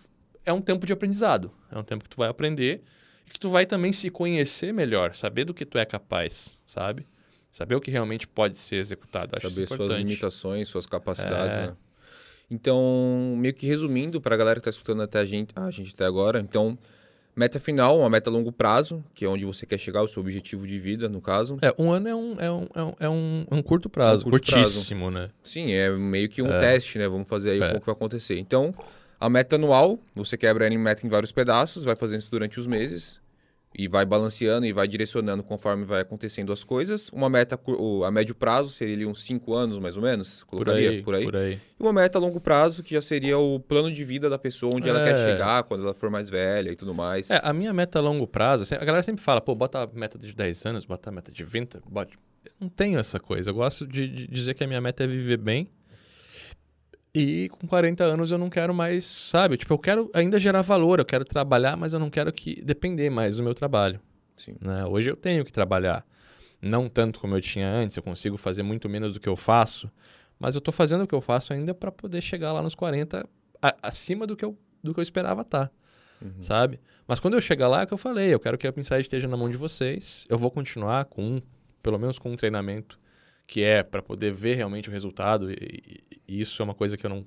[0.45, 1.51] é um tempo de aprendizado.
[1.71, 2.83] É um tempo que tu vai aprender
[3.27, 7.07] e que tu vai também se conhecer melhor, saber do que tu é capaz, sabe?
[7.51, 9.37] Saber o que realmente pode ser executado.
[9.37, 11.67] Acho saber suas limitações, suas capacidades, é...
[11.69, 11.77] né?
[12.51, 15.95] Então, meio que resumindo para a galera que está escutando até a gente, a gente
[15.95, 16.79] até agora, então
[17.35, 20.21] Meta final, uma meta a longo prazo, que é onde você quer chegar, o seu
[20.21, 21.57] objetivo de vida, no caso.
[21.63, 24.27] É, um ano é um, é um, é um, é um, é curto prazo, é
[24.27, 25.29] um curto curtíssimo, prazo.
[25.29, 25.31] né?
[25.43, 26.61] Sim, é meio que um é.
[26.61, 27.09] teste, né?
[27.09, 27.77] Vamos fazer aí é.
[27.77, 28.39] o que vai acontecer.
[28.39, 28.75] Então,
[29.23, 32.59] a meta anual, você quebra ela em meta em vários pedaços, vai fazendo isso durante
[32.59, 33.21] os meses
[33.73, 37.09] e vai balanceando e vai direcionando conforme vai acontecendo as coisas.
[37.11, 37.59] Uma meta
[38.05, 41.15] a médio prazo seria ali uns 5 anos, mais ou menos, colocaria por aí, por
[41.15, 41.25] aí.
[41.25, 41.61] Por aí.
[41.79, 44.75] E uma meta a longo prazo, que já seria o plano de vida da pessoa,
[44.75, 44.91] onde é.
[44.91, 45.17] ela quer é.
[45.17, 47.31] chegar quando ela for mais velha e tudo mais.
[47.31, 49.87] É, a minha meta a longo prazo, assim, a galera sempre fala, pô, bota a
[49.87, 52.13] meta de 10 anos, bota a meta de 20, bota...
[52.45, 53.51] Eu não tenho essa coisa.
[53.51, 55.71] Eu gosto de, de dizer que a minha meta é viver bem
[57.15, 59.57] e com 40 anos eu não quero mais, sabe?
[59.57, 63.11] Tipo, eu quero ainda gerar valor, eu quero trabalhar, mas eu não quero que depender
[63.11, 64.01] mais do meu trabalho.
[64.35, 64.57] Sim.
[64.61, 64.85] Né?
[64.87, 66.07] Hoje eu tenho que trabalhar.
[66.61, 69.91] Não tanto como eu tinha antes, eu consigo fazer muito menos do que eu faço,
[70.39, 73.29] mas eu estou fazendo o que eu faço ainda para poder chegar lá nos 40
[73.61, 75.67] a, acima do que eu, do que eu esperava estar.
[75.67, 75.73] Tá,
[76.23, 76.41] uhum.
[76.41, 76.81] Sabe?
[77.07, 79.03] Mas quando eu chegar lá, é o que eu falei, eu quero que a Pinside
[79.03, 80.25] esteja na mão de vocês.
[80.31, 81.43] Eu vou continuar com,
[81.83, 82.99] pelo menos com um treinamento
[83.47, 85.51] que é para poder ver realmente o resultado.
[85.51, 87.27] E, e, isso é uma coisa que eu não,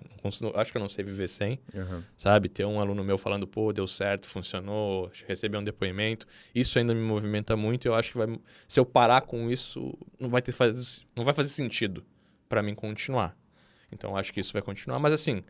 [0.55, 2.03] acho que eu não sei viver sem, uhum.
[2.17, 2.49] sabe?
[2.49, 7.01] Ter um aluno meu falando, pô, deu certo, funcionou, receber um depoimento, isso ainda me
[7.01, 7.85] movimenta muito.
[7.85, 11.23] E eu acho que vai, se eu parar com isso, não vai ter faz, não
[11.23, 12.03] vai fazer sentido
[12.49, 13.37] para mim continuar.
[13.91, 15.43] Então acho que isso vai continuar, mas assim.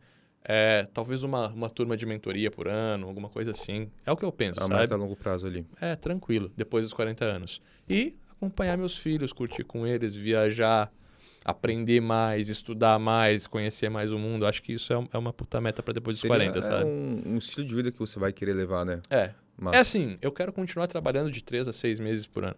[0.47, 3.89] É, talvez uma, uma turma de mentoria por ano, alguma coisa assim.
[4.05, 4.79] É o que eu penso, a sabe?
[4.79, 5.65] meta a longo prazo ali.
[5.81, 7.59] É, tranquilo, depois dos 40 anos.
[7.89, 10.91] E acompanhar meus filhos, curtir com eles, viajar,
[11.43, 14.45] aprender mais, estudar mais, conhecer mais o mundo.
[14.45, 16.81] Acho que isso é, é uma puta meta para depois Seria, dos 40, sabe?
[16.81, 19.01] É um, um, estilo de vida que você vai querer levar, né?
[19.09, 19.31] É.
[19.57, 19.77] Massa.
[19.77, 22.57] É assim, eu quero continuar trabalhando de 3 a 6 meses por ano.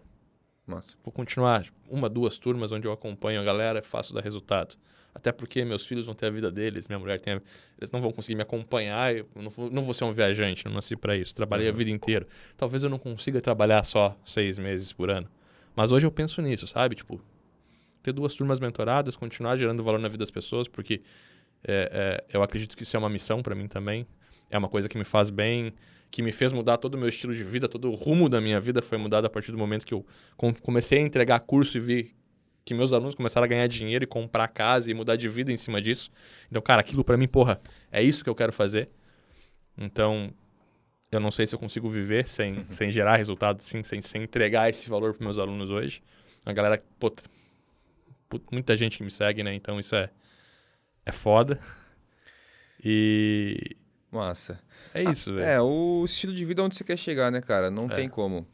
[0.66, 0.94] Massa.
[1.02, 4.74] Vou continuar uma, duas turmas onde eu acompanho a galera e faço dar resultado.
[5.14, 7.42] Até porque meus filhos vão ter a vida deles, minha mulher tem a...
[7.78, 10.72] Eles não vão conseguir me acompanhar, eu não vou, não vou ser um viajante, não
[10.72, 11.34] nasci para isso.
[11.34, 11.74] Trabalhei uhum.
[11.74, 12.26] a vida inteira.
[12.56, 15.28] Talvez eu não consiga trabalhar só seis meses por ano.
[15.78, 16.96] Mas hoje eu penso nisso, sabe?
[16.96, 17.20] Tipo,
[18.02, 21.02] ter duas turmas mentoradas, continuar gerando valor na vida das pessoas, porque
[21.62, 24.04] é, é, eu acredito que isso é uma missão para mim também.
[24.50, 25.72] É uma coisa que me faz bem,
[26.10, 28.60] que me fez mudar todo o meu estilo de vida, todo o rumo da minha
[28.60, 30.04] vida foi mudado a partir do momento que eu
[30.64, 32.16] comecei a entregar curso e vi
[32.64, 35.56] que meus alunos começaram a ganhar dinheiro e comprar casa e mudar de vida em
[35.56, 36.10] cima disso.
[36.50, 37.60] Então, cara, aquilo para mim, porra,
[37.92, 38.90] é isso que eu quero fazer.
[39.76, 40.32] Então,
[41.10, 44.68] eu não sei se eu consigo viver sem, sem gerar resultado, sim, sem, sem entregar
[44.68, 46.02] esse valor para meus alunos hoje.
[46.44, 47.12] A galera, pô,
[48.50, 49.54] muita gente que me segue, né?
[49.54, 50.10] Então isso é,
[51.04, 51.58] é foda.
[52.84, 53.76] E.
[54.10, 54.60] Massa.
[54.94, 55.46] É isso, ah, velho.
[55.46, 57.70] É, o estilo de vida onde você quer chegar, né, cara?
[57.70, 57.94] Não é.
[57.94, 58.46] tem como.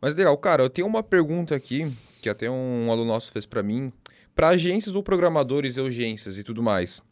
[0.00, 3.62] Mas legal, cara, eu tenho uma pergunta aqui, que até um aluno nosso fez para
[3.62, 3.92] mim.
[4.34, 7.02] Para agências ou programadores e agências e tudo mais.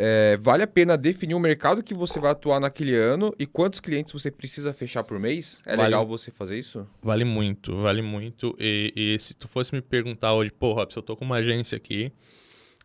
[0.00, 3.80] É, vale a pena definir o mercado que você vai atuar naquele ano e quantos
[3.80, 5.58] clientes você precisa fechar por mês?
[5.66, 6.86] É vale, legal você fazer isso?
[7.02, 8.56] Vale muito, vale muito.
[8.60, 11.36] E, e, se tu fosse me perguntar hoje, pô, Rob, se eu tô com uma
[11.36, 12.12] agência aqui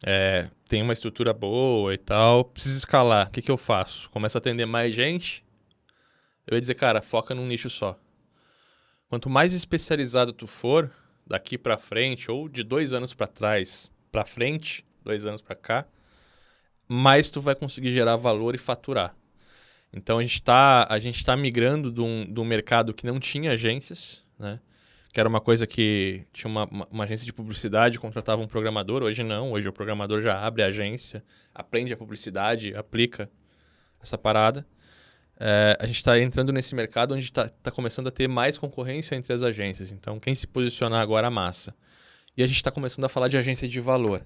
[0.06, 3.28] é, tem uma estrutura boa e tal, precisa escalar.
[3.28, 4.10] O que, que eu faço?
[4.10, 5.43] Começo a atender mais gente?
[6.45, 7.97] Eu ia dizer, cara, foca num nicho só.
[9.08, 10.91] Quanto mais especializado tu for,
[11.26, 15.86] daqui para frente, ou de dois anos para trás para frente, dois anos para cá,
[16.87, 19.15] mais tu vai conseguir gerar valor e faturar.
[19.91, 23.19] Então a gente está a gente tá migrando de um, de um mercado que não
[23.19, 24.59] tinha agências, né?
[25.13, 29.03] Que era uma coisa que tinha uma, uma, uma, agência de publicidade, contratava um programador.
[29.03, 33.29] Hoje não, hoje o programador já abre a agência, aprende a publicidade, aplica
[34.01, 34.65] essa parada.
[35.39, 39.15] É, a gente está entrando nesse mercado onde está tá começando a ter mais concorrência
[39.15, 39.91] entre as agências.
[39.91, 41.75] Então, quem se posicionar agora, massa.
[42.35, 44.25] E a gente está começando a falar de agência de valor.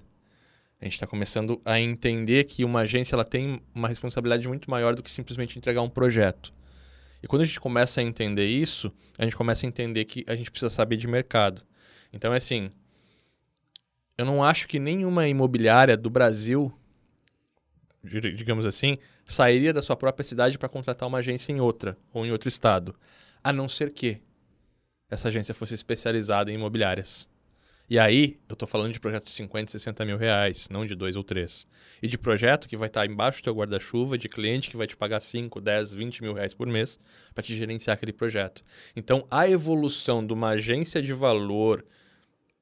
[0.80, 4.94] A gente está começando a entender que uma agência ela tem uma responsabilidade muito maior
[4.94, 6.52] do que simplesmente entregar um projeto.
[7.20, 10.36] E quando a gente começa a entender isso, a gente começa a entender que a
[10.36, 11.62] gente precisa saber de mercado.
[12.12, 12.70] Então, é assim,
[14.16, 16.72] eu não acho que nenhuma imobiliária do Brasil,
[18.04, 22.30] digamos assim, sairia da sua própria cidade para contratar uma agência em outra ou em
[22.30, 22.94] outro estado,
[23.42, 24.20] a não ser que
[25.10, 27.28] essa agência fosse especializada em imobiliárias.
[27.90, 31.16] E aí, eu estou falando de projeto de 50, 60 mil reais, não de dois
[31.16, 31.66] ou três.
[32.02, 34.86] E de projeto que vai estar tá embaixo do teu guarda-chuva, de cliente que vai
[34.86, 37.00] te pagar 5, 10, 20 mil reais por mês
[37.32, 38.62] para te gerenciar aquele projeto.
[38.94, 41.82] Então, a evolução de uma agência de valor,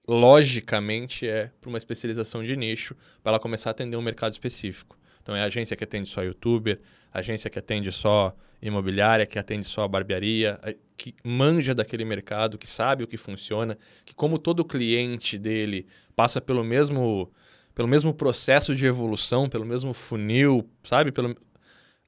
[0.06, 4.96] logicamente, é para uma especialização de nicho, para ela começar a atender um mercado específico.
[5.20, 6.78] Então, é a agência que atende só youtuber,
[7.18, 10.58] agência que atende só imobiliária, que atende só barbearia,
[10.96, 16.40] que manja daquele mercado, que sabe o que funciona, que como todo cliente dele passa
[16.40, 17.30] pelo mesmo
[17.74, 21.12] pelo mesmo processo de evolução, pelo mesmo funil, sabe?
[21.12, 21.36] Pelo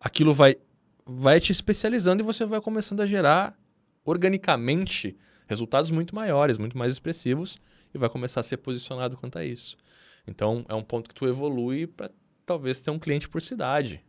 [0.01, 0.57] aquilo vai
[1.05, 3.59] vai te especializando e você vai começando a gerar
[4.05, 5.16] organicamente
[5.47, 7.59] resultados muito maiores, muito mais expressivos
[7.94, 9.77] e vai começar a ser posicionado quanto a isso.
[10.27, 12.11] Então, é um ponto que tu evolui para
[12.44, 14.05] talvez ter um cliente por cidade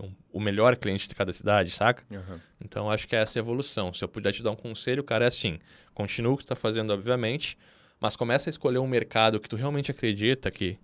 [0.00, 2.02] um, o melhor cliente de cada cidade, saca?
[2.10, 2.40] Uhum.
[2.64, 3.92] Então acho que é essa evolução.
[3.92, 5.58] Se eu puder te dar um conselho, cara, é assim:
[5.94, 7.56] continua o que tu tá fazendo, obviamente,
[8.00, 10.78] mas começa a escolher um mercado que tu realmente acredita que.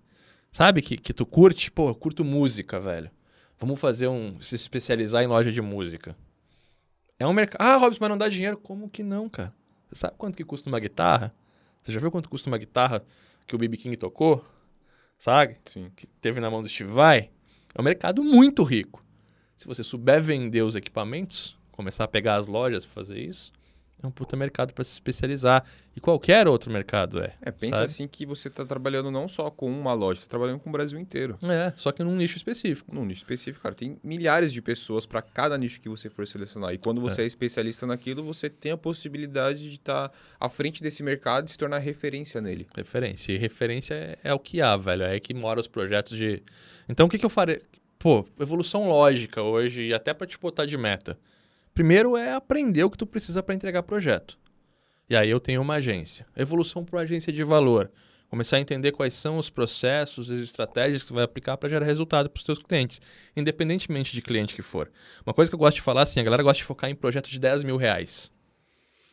[0.51, 1.71] Sabe, que, que tu curte?
[1.71, 3.09] Pô, eu curto música, velho.
[3.59, 4.39] Vamos fazer um.
[4.39, 6.15] se especializar em loja de música.
[7.19, 7.61] É um mercado.
[7.61, 8.57] Ah, Robson, mas não dá dinheiro.
[8.57, 9.53] Como que não, cara?
[9.89, 11.33] Você sabe quanto que custa uma guitarra?
[11.81, 13.03] Você já viu quanto custa uma guitarra
[13.47, 14.45] que o BB King tocou?
[15.17, 15.57] Sabe?
[15.65, 15.91] Sim.
[15.95, 17.29] Que teve na mão do Steve Vai?
[17.75, 19.03] É um mercado muito rico.
[19.55, 23.51] Se você souber vender os equipamentos, começar a pegar as lojas para fazer isso,
[24.03, 25.63] é um puta mercado para se especializar.
[25.95, 27.33] E qualquer outro mercado é.
[27.41, 27.85] É, pensa sabe?
[27.85, 30.99] assim que você está trabalhando não só com uma loja, está trabalhando com o Brasil
[30.99, 31.37] inteiro.
[31.43, 32.93] É, só que num nicho específico.
[32.93, 33.75] Num nicho específico, cara.
[33.75, 36.73] Tem milhares de pessoas para cada nicho que você for selecionar.
[36.73, 37.23] E quando você é.
[37.23, 41.51] é especialista naquilo, você tem a possibilidade de estar tá à frente desse mercado e
[41.51, 42.67] se tornar referência nele.
[42.75, 43.33] Referência.
[43.33, 45.03] E referência é, é o que há, velho.
[45.03, 46.43] É que mora os projetos de.
[46.89, 47.61] Então, o que, que eu farei?
[48.03, 51.17] pô, evolução lógica hoje, e até para te botar de meta.
[51.73, 54.37] Primeiro é aprender o que tu precisa para entregar projeto.
[55.09, 56.25] E aí eu tenho uma agência.
[56.35, 57.91] Evolução para agência de valor.
[58.29, 61.85] Começar a entender quais são os processos, as estratégias que você vai aplicar para gerar
[61.85, 62.99] resultado para os seus clientes,
[63.35, 64.91] independentemente de cliente que for.
[65.25, 67.29] Uma coisa que eu gosto de falar assim, a galera gosta de focar em projetos
[67.29, 68.31] de 10 mil reais.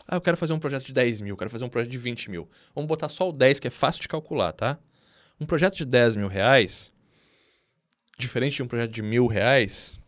[0.09, 2.31] Ah, eu quero fazer um projeto de 10 mil, quero fazer um projeto de 20
[2.31, 2.49] mil.
[2.75, 4.79] Vamos botar só o 10, que é fácil de calcular, tá?
[5.38, 6.90] Um projeto de 10 mil reais,
[8.18, 9.99] diferente de um projeto de mil reais,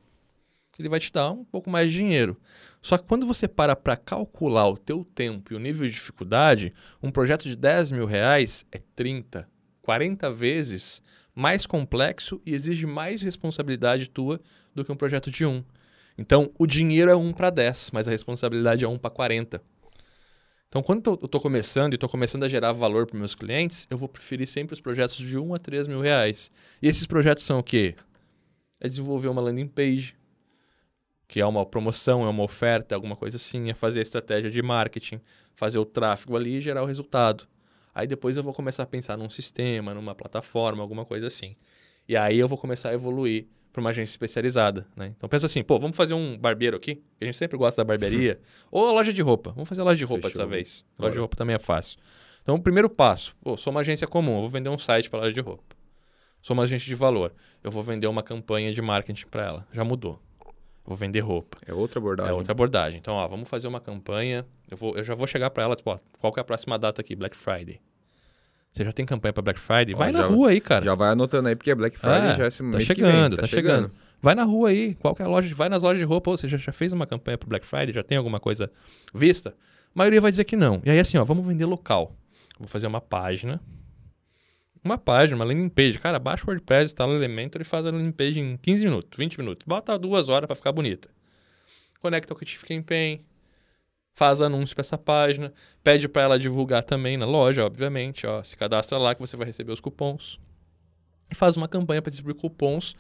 [0.82, 2.36] ele vai te dar um pouco mais de dinheiro.
[2.82, 6.74] Só que quando você para para calcular o teu tempo e o nível de dificuldade,
[7.02, 9.48] um projeto de 10 mil reais é 30,
[9.82, 11.02] 40 vezes
[11.34, 14.40] mais complexo e exige mais responsabilidade tua
[14.74, 15.64] do que um projeto de 1.
[16.18, 19.62] Então, o dinheiro é 1 para 10, mas a responsabilidade é 1 para 40.
[20.68, 23.98] Então, quando eu estou começando e estou começando a gerar valor para meus clientes, eu
[23.98, 26.50] vou preferir sempre os projetos de 1 a 3 mil reais.
[26.80, 27.94] E esses projetos são o quê?
[28.80, 30.14] É desenvolver uma landing page,
[31.32, 34.60] que é uma promoção, é uma oferta, alguma coisa assim, é fazer a estratégia de
[34.60, 35.18] marketing,
[35.54, 37.48] fazer o tráfego ali e gerar o resultado.
[37.94, 41.56] Aí depois eu vou começar a pensar num sistema, numa plataforma, alguma coisa assim.
[42.06, 45.14] E aí eu vou começar a evoluir para uma agência especializada, né?
[45.16, 47.84] Então pensa assim, pô, vamos fazer um barbeiro aqui, que a gente sempre gosta da
[47.86, 48.38] barbearia,
[48.70, 49.52] ou a loja de roupa.
[49.52, 50.42] Vamos fazer a loja de roupa Fechou.
[50.42, 50.84] dessa vez.
[50.98, 51.98] A loja de roupa também é fácil.
[52.42, 55.20] Então, o primeiro passo, pô, sou uma agência comum, eu vou vender um site para
[55.20, 55.74] loja de roupa.
[56.42, 57.32] Sou uma agência de valor,
[57.64, 59.66] eu vou vender uma campanha de marketing para ela.
[59.72, 60.20] Já mudou.
[60.84, 61.58] Vou vender roupa.
[61.66, 62.32] É outra abordagem.
[62.32, 62.98] É outra abordagem.
[62.98, 64.46] Então, ó, vamos fazer uma campanha.
[64.70, 66.78] Eu, vou, eu já vou chegar para ela, tipo, ó, qual que é a próxima
[66.78, 67.14] data aqui?
[67.14, 67.80] Black Friday.
[68.72, 69.94] Você já tem campanha para Black Friday?
[69.94, 70.84] Vai na rua aí, cara.
[70.84, 73.42] Já vai anotando aí, porque Black Friday é, já é esse tá mês chegando, tá,
[73.42, 73.74] tá chegando.
[73.74, 73.92] chegando.
[74.20, 76.36] Vai na rua aí, qual que é a loja, vai nas lojas de roupa, ou
[76.36, 78.70] você já, já fez uma campanha para Black Friday, já tem alguma coisa
[79.12, 79.50] vista?
[79.50, 80.80] A maioria vai dizer que não.
[80.84, 82.16] E aí assim, ó, vamos vender local.
[82.58, 83.60] Vou fazer uma página
[84.84, 85.98] uma página, uma landing page.
[85.98, 89.16] Cara, baixa o WordPress, instala o Elementor e faz a landing page em 15 minutos,
[89.16, 89.64] 20 minutos.
[89.66, 91.08] Bota duas horas para ficar bonita.
[92.00, 93.24] Conecta o Creative Campaign,
[94.12, 95.52] faz anúncio para essa página,
[95.84, 98.26] pede para ela divulgar também na loja, obviamente.
[98.26, 100.40] Ó, se cadastra lá que você vai receber os cupons.
[101.30, 102.94] E faz uma campanha para distribuir cupons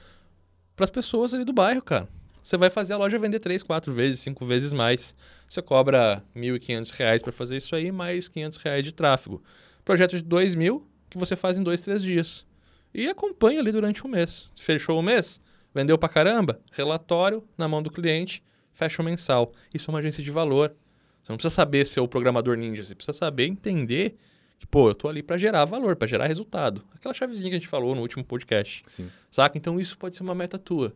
[0.76, 2.08] para as pessoas ali do bairro, cara.
[2.42, 5.14] Você vai fazer a loja vender 3, 4 vezes, 5 vezes mais.
[5.48, 9.42] Você cobra R$ 1.500 para fazer isso aí, mais 500 reais de tráfego.
[9.84, 12.46] Projeto de 2 mil que você faz em 2, 3 dias.
[12.94, 14.48] E acompanha ali durante um mês.
[14.58, 15.40] Fechou o mês?
[15.74, 16.60] Vendeu para caramba?
[16.72, 19.52] Relatório na mão do cliente, fecha o mensal.
[19.72, 20.74] Isso é uma agência de valor.
[21.22, 24.16] Você não precisa saber ser o programador ninja, você precisa saber entender
[24.58, 26.84] que, pô, eu tô ali para gerar valor, para gerar resultado.
[26.94, 28.82] Aquela chavezinha que a gente falou no último podcast.
[28.86, 29.10] Sim.
[29.30, 29.56] Saca?
[29.56, 30.94] Então isso pode ser uma meta tua.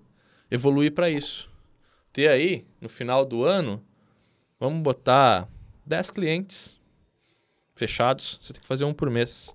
[0.50, 1.50] Evoluir para isso.
[2.12, 3.84] Ter aí, no final do ano,
[4.58, 5.48] vamos botar
[5.84, 6.78] 10 clientes
[7.74, 8.38] fechados.
[8.40, 9.54] Você tem que fazer um por mês.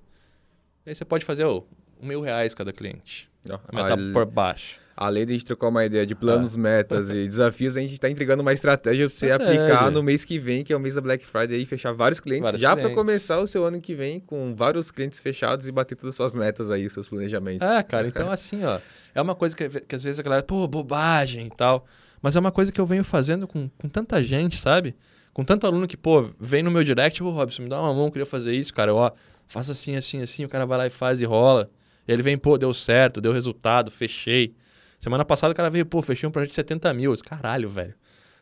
[0.85, 1.63] Aí você pode fazer, um
[2.01, 3.29] mil reais cada cliente.
[3.49, 4.79] A meta por baixo.
[4.95, 8.07] Além de a gente trocar uma ideia de planos, metas e desafios, a gente tá
[8.07, 11.01] entregando uma estratégia pra você aplicar no mês que vem, que é o mês da
[11.01, 14.19] Black Friday, e fechar vários clientes Vários já para começar o seu ano que vem
[14.19, 17.67] com vários clientes fechados e bater todas as suas metas aí, seus planejamentos.
[17.67, 18.79] É, cara, então assim, ó,
[19.15, 21.85] é uma coisa que, que às vezes a galera, pô, bobagem e tal,
[22.21, 24.95] mas é uma coisa que eu venho fazendo com, com tanta gente, sabe?
[25.33, 28.05] Com tanto aluno que, pô, vem no meu direct, ô, Robson, me dá uma mão,
[28.05, 29.11] eu queria fazer isso, cara, ó,
[29.51, 31.69] faz assim, assim, assim, o cara vai lá e faz e rola.
[32.07, 34.55] Ele vem, pô, deu certo, deu resultado, fechei.
[34.99, 37.11] Semana passada o cara veio, pô, fechei um projeto de 70 mil.
[37.11, 37.93] Eu disse, caralho, velho.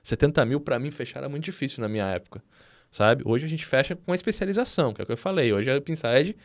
[0.04, 2.42] 70 mil pra mim fechar era muito difícil na minha época,
[2.90, 3.24] sabe?
[3.26, 5.52] Hoje a gente fecha com a especialização, que é o que eu falei.
[5.52, 6.36] Hoje a Pinside,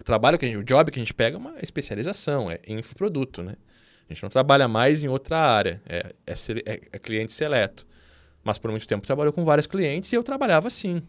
[0.00, 2.58] o trabalho que a gente, o job que a gente pega é uma especialização, é
[2.66, 3.54] infoproduto, né?
[4.08, 6.32] A gente não trabalha mais em outra área, é, é,
[6.64, 7.86] é- é cliente seleto.
[8.42, 11.02] Mas por muito tempo trabalhou com vários clientes e eu trabalhava assim.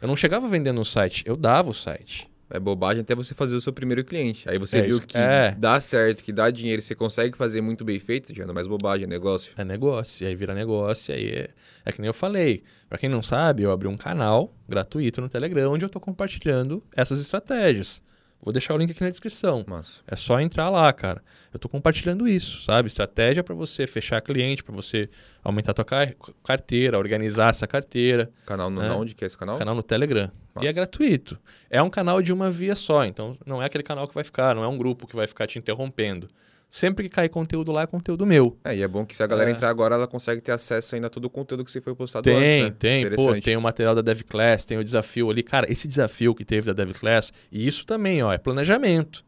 [0.00, 2.28] Eu não chegava vendendo no site, eu dava o site.
[2.52, 4.48] É bobagem até você fazer o seu primeiro cliente.
[4.50, 5.06] Aí você É viu isso.
[5.06, 5.54] que É.
[5.56, 8.66] dá certo, que dá dinheiro, você consegue fazer muito bem feito, já não é mais
[8.66, 9.52] bobagem, é negócio.
[9.56, 11.50] É negócio, e aí vira negócio, e aí é,
[11.84, 12.64] é que nem eu falei.
[12.88, 16.82] Pra quem não sabe, eu abri um canal gratuito no Telegram onde eu tô compartilhando
[16.96, 18.02] essas estratégias.
[18.42, 19.64] Vou deixar o link aqui na descrição.
[19.66, 21.22] Mas É só entrar lá, cara.
[21.52, 22.86] Eu tô compartilhando isso, sabe?
[22.88, 25.10] Estratégia para você fechar cliente, para você
[25.44, 28.30] aumentar a tua car- carteira, organizar essa carteira.
[28.46, 28.90] canal no, É.
[28.92, 29.58] onde que é esse canal?
[29.58, 30.30] Canal no Telegram.
[30.60, 31.38] E é gratuito.
[31.68, 34.54] É um canal de uma via só, então não é aquele canal que vai ficar,
[34.54, 36.28] não é um grupo que vai ficar te interrompendo.
[36.70, 38.56] Sempre que cair conteúdo lá é conteúdo meu.
[38.64, 39.52] É, e é bom que se a galera É.
[39.52, 42.22] entrar agora, ela consegue ter acesso ainda a todo o conteúdo que você foi postado
[42.22, 42.76] Tem, antes, né?
[42.78, 43.02] tem.
[43.02, 43.44] Pô, Interessante.
[43.44, 45.42] tem o material da DevClass, tem o desafio ali.
[45.42, 49.24] Cara, esse desafio que teve da DevClass, e isso também, ó, é planejamento.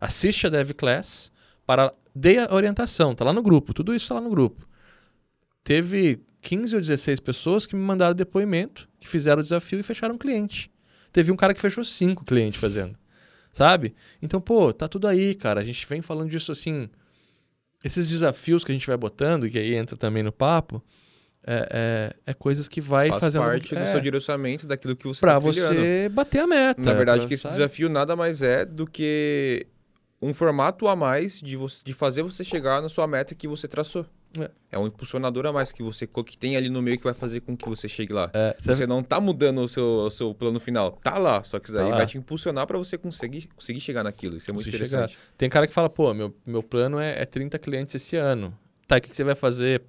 [0.00, 1.30] Assiste a DevClass
[1.64, 4.66] para dê a orientação, tá lá no grupo, tudo isso tá lá no grupo.
[5.64, 10.16] Teve 15 ou 16 pessoas que me mandaram depoimento, que fizeram o desafio e fecharam
[10.16, 10.70] um cliente.
[11.12, 12.96] Teve um cara que fechou cinco clientes fazendo.
[13.52, 13.94] Sabe?
[14.20, 15.60] Então, pô, tá tudo aí, cara.
[15.60, 16.88] A gente vem falando disso assim.
[17.84, 20.82] Esses desafios que a gente vai botando, que aí entra também no papo,
[21.44, 23.42] é, é, é coisas que vai Faz fazendo.
[23.42, 26.80] parte do é, seu direcionamento, daquilo que você Pra tá você bater a meta.
[26.80, 27.56] Na verdade, pra- que esse sabe?
[27.56, 29.66] desafio nada mais é do que
[30.20, 33.66] um formato a mais de, você, de fazer você chegar na sua meta que você
[33.66, 34.06] traçou.
[34.70, 34.78] É.
[34.78, 37.56] um impulsionador a mais que você que tem ali no meio que vai fazer com
[37.56, 38.30] que você chegue lá.
[38.32, 40.92] É, você- Você não tá mudando o seu, o seu plano final.
[41.02, 41.96] Tá lá, só que isso Tá lá.
[41.96, 44.36] vai te impulsionar pra você conseguir, conseguir chegar naquilo.
[44.36, 45.18] Isso é muito interessante.
[45.36, 48.56] Tem cara que fala, pô, meu, meu plano é, é 30 clientes esse ano.
[48.86, 49.82] Tá, o que, que você vai fazer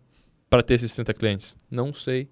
[0.50, 1.58] para ter esses 30 clientes?
[1.72, 2.28] Não sei.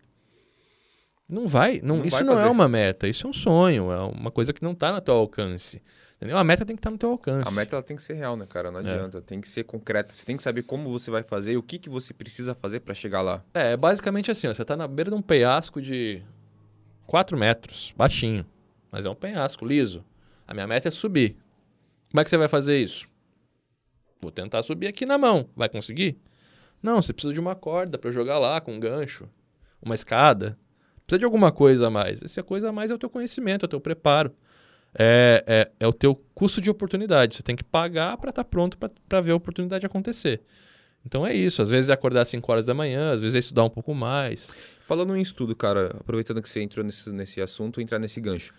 [1.32, 1.80] Não vai.
[1.82, 2.48] Não, Não isso vai não fazer.
[2.48, 5.13] é uma meta, isso é um sonho, é uma coisa que não tá no teu
[5.15, 5.82] alcance.
[6.17, 6.38] Entendeu?
[6.38, 7.48] A meta tem que estar no teu alcance.
[7.48, 8.70] A meta ela tem que ser real, né, cara?
[8.70, 8.84] Não É.
[8.84, 9.22] adianta.
[9.22, 10.13] Tem que ser concreta.
[10.13, 12.82] Você tem que saber como você vai fazer e o que, que você precisa fazer
[12.82, 13.44] pra chegar lá.
[13.54, 16.22] É, basicamente assim, ó, você tá na beira de um penhasco de
[17.08, 18.46] 4 metros, baixinho.
[18.91, 20.04] Mas é um penhasco liso.
[20.48, 21.38] A minha meta é subir.
[22.12, 23.08] Como é que você vai fazer isso?
[24.22, 25.50] Vou tentar subir aqui na mão.
[25.56, 26.20] Vai conseguir?
[26.84, 29.28] Não, você precisa de uma corda para jogar lá com um gancho,
[29.82, 30.58] uma escada.
[31.12, 32.24] Precisa de alguma coisa a mais.
[32.24, 34.32] Essa coisa a mais é o teu conhecimento, é o teu preparo.
[34.97, 37.36] É, é, é o teu custo de oportunidade.
[37.36, 40.41] Você tem que pagar para estar pronto para ver a oportunidade acontecer.
[41.06, 41.62] Então é isso.
[41.62, 43.93] Às vezes é acordar às 5 horas da manhã, às vezes é estudar um pouco
[43.93, 44.54] mais.
[44.80, 48.54] Falando em estudo, cara, aproveitando que você entrou nesse, nesse assunto, entrar nesse gancho.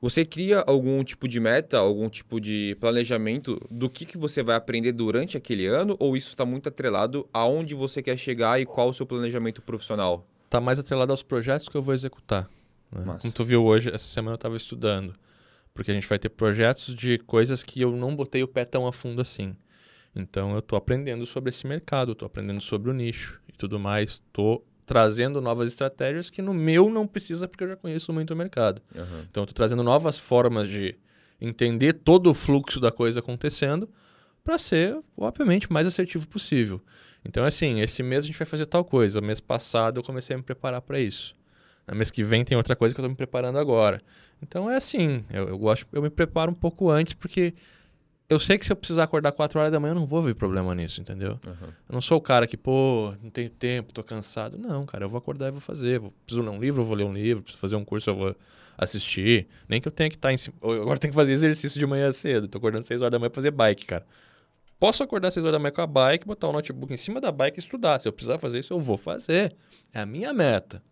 [0.00, 4.56] Você cria algum tipo de meta, algum tipo de planejamento do que, que você vai
[4.56, 5.96] aprender durante aquele ano?
[6.00, 10.26] Ou isso está muito atrelado aonde você quer chegar e qual o seu planejamento profissional?
[10.50, 12.48] Tá mais atrelado aos projetos que eu vou executar.
[12.92, 13.04] né?
[13.04, 13.20] Massa.
[13.22, 15.14] Como tu viu hoje, essa semana eu estava estudando.
[15.72, 18.86] Porque a gente vai ter projetos de coisas que eu não botei o pé tão
[18.86, 19.56] a fundo assim.
[20.14, 24.10] Então eu estou aprendendo sobre esse mercado, estou aprendendo sobre o nicho e tudo mais.
[24.12, 28.36] Estou trazendo novas estratégias que no meu não precisa porque eu já conheço muito o
[28.36, 28.80] mercado.
[29.28, 30.94] Então eu estou trazendo novas formas de
[31.40, 33.88] entender todo o fluxo da coisa acontecendo
[34.44, 36.80] para ser, obviamente, o mais assertivo possível.
[37.24, 39.20] Então, assim, esse mês a gente vai fazer tal coisa.
[39.20, 41.34] Mês passado eu comecei a me preparar para isso.
[41.86, 44.00] No mês que vem tem outra coisa que eu estou me preparando agora.
[44.42, 47.54] Então é assim, eu, eu, gosto, eu me preparo um pouco antes porque
[48.28, 50.34] eu sei que se eu precisar acordar 4 horas da manhã eu não vou ver
[50.34, 51.38] problema nisso, entendeu?
[51.46, 51.68] Uhum.
[51.88, 54.56] Eu não sou o cara que, pô, não tenho tempo, tô cansado.
[54.56, 55.98] Não, cara, eu vou acordar e vou fazer.
[55.98, 57.42] Vou, preciso ler um livro, eu vou ler um livro.
[57.42, 58.36] Preciso fazer um curso, eu vou
[58.78, 59.46] assistir.
[59.68, 60.56] Nem que eu tenha que estar tá em cima.
[60.62, 62.48] Agora tenho que fazer exercício de manhã cedo.
[62.48, 64.06] Tô acordando 6 horas da manhã pra fazer bike, cara.
[64.84, 67.32] Posso acordar 6 horas da manhã com a bike, botar o notebook em cima da
[67.32, 67.98] bike e estudar.
[67.98, 69.56] Se eu precisar fazer isso, eu vou fazer.
[69.90, 70.82] É a minha meta.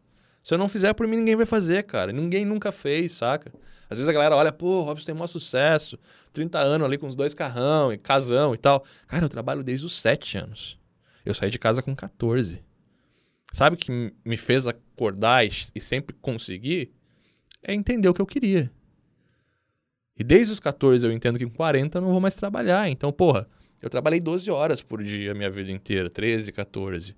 [0.43, 2.11] Se eu não fizer por mim, ninguém vai fazer, cara.
[2.11, 3.53] Ninguém nunca fez, saca?
[3.91, 5.99] Às vezes a galera olha, pô, Robson tem maior sucesso.
[6.33, 8.83] 30 anos ali com os dois carrão e casão e tal.
[9.07, 10.79] Cara, eu trabalho desde os 7 anos.
[11.23, 12.65] Eu saí de casa com 14.
[13.53, 16.95] Sabe o que me fez acordar e sempre conseguir?
[17.63, 18.73] É entender o que eu queria.
[20.19, 22.89] E desde os 14 eu entendo que com 40 eu não vou mais trabalhar.
[22.89, 23.47] Então, porra,
[23.83, 27.17] eu trabalhei 12 horas por dia a minha vida inteira, 13, 14.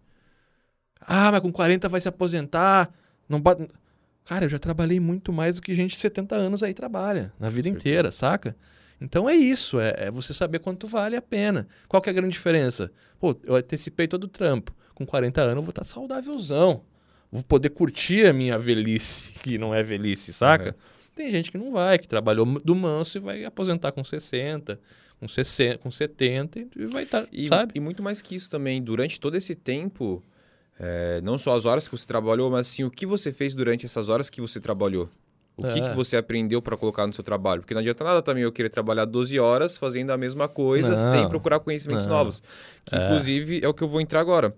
[0.99, 2.91] Ah, mas com 40 vai se aposentar.
[3.29, 3.69] Não bate...
[4.25, 7.51] Cara, eu já trabalhei muito mais do que gente de 70 anos aí trabalha, na
[7.51, 8.57] vida inteira, saca?
[8.99, 11.69] Então é isso, é, é, você saber quanto vale a pena.
[11.87, 12.91] Qual que é a grande diferença?
[13.21, 14.75] Pô, eu antecipei todo o trampo.
[14.95, 16.83] Com 40 anos eu vou estar saudávelzão.
[17.31, 20.69] Vou poder curtir a minha velhice, que não é velhice, saca?
[20.69, 21.11] Uhum.
[21.15, 24.81] Tem gente que não vai, que trabalhou do manso e vai aposentar com 60,
[25.25, 27.72] com 60, com 70 e vai estar, tá, e, sabe?
[27.75, 30.22] E muito mais que isso também, durante todo esse tempo,
[30.79, 33.87] é, não só as horas que você trabalhou, mas sim o que você fez durante
[33.87, 35.09] essas horas que você trabalhou.
[35.57, 35.72] O é.
[35.72, 35.95] que, que é.
[35.95, 37.62] você aprendeu para colocar no seu trabalho?
[37.62, 41.12] Porque não adianta nada também eu querer trabalhar 12 horas fazendo a mesma coisa não,
[41.12, 42.16] sem procurar conhecimentos não.
[42.16, 42.43] novos.
[42.85, 43.07] Que, é.
[43.07, 44.55] inclusive, é o que eu vou entrar agora.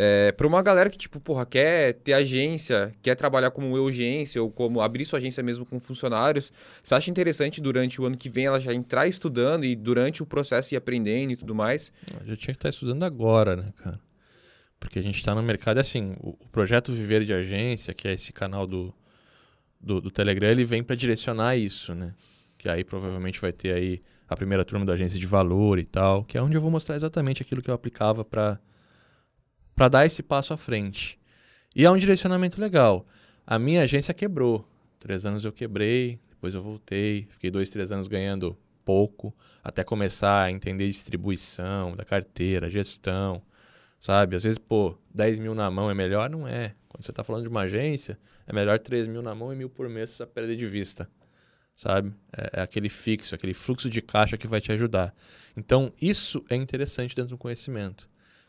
[0.00, 4.48] É, para uma galera que, tipo, porra, quer ter agência, quer trabalhar como urgência ou
[4.48, 6.52] como abrir sua agência mesmo com funcionários,
[6.84, 10.26] você acha interessante durante o ano que vem ela já entrar estudando e durante o
[10.26, 11.90] processo ir aprendendo e tudo mais?
[12.24, 13.98] Já tinha que estar estudando agora, né, cara?
[14.78, 18.12] Porque a gente está no mercado, assim, o, o, projeto Viver de Agência, que é
[18.12, 18.94] esse canal do,
[19.80, 22.14] do, do Telegram, ele vem para direcionar isso, né?
[22.56, 26.22] Que aí provavelmente vai ter aí a primeira turma da agência de valor e tal,
[26.22, 28.60] que é onde eu vou mostrar exatamente aquilo que eu aplicava para
[29.78, 31.16] para dar esse passo à frente.
[31.74, 33.06] E é um direcionamento legal.
[33.46, 34.68] A minha agência quebrou.
[34.98, 40.42] Três anos eu quebrei, depois eu voltei, fiquei dois, três anos ganhando pouco, até começar
[40.42, 43.40] a entender distribuição da carteira, gestão,
[44.00, 44.34] sabe?
[44.34, 46.28] Às vezes, pô, 10 mil na mão é melhor?
[46.28, 46.74] Não é.
[46.88, 48.18] Quando você está falando de uma agência,
[48.48, 51.08] é melhor 3 mil na mão e mil por mês você perder de vista,
[51.76, 52.12] sabe?
[52.36, 55.14] É, é, aquele fixo, aquele fluxo de caixa que vai te ajudar.
[55.56, 58.08] Então, isso é interessante dentro do conhecimento.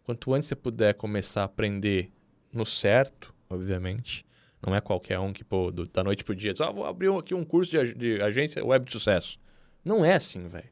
[0.10, 2.12] Quanto antes você puder começar a aprender
[2.52, 4.26] no certo, obviamente,
[4.60, 7.14] não é qualquer um que, pô, do, da noite pro dia, diz, ah, vou abrir
[7.14, 9.40] aqui um curso de, de agência web de sucesso.
[9.86, 10.68] Não é assim, velho.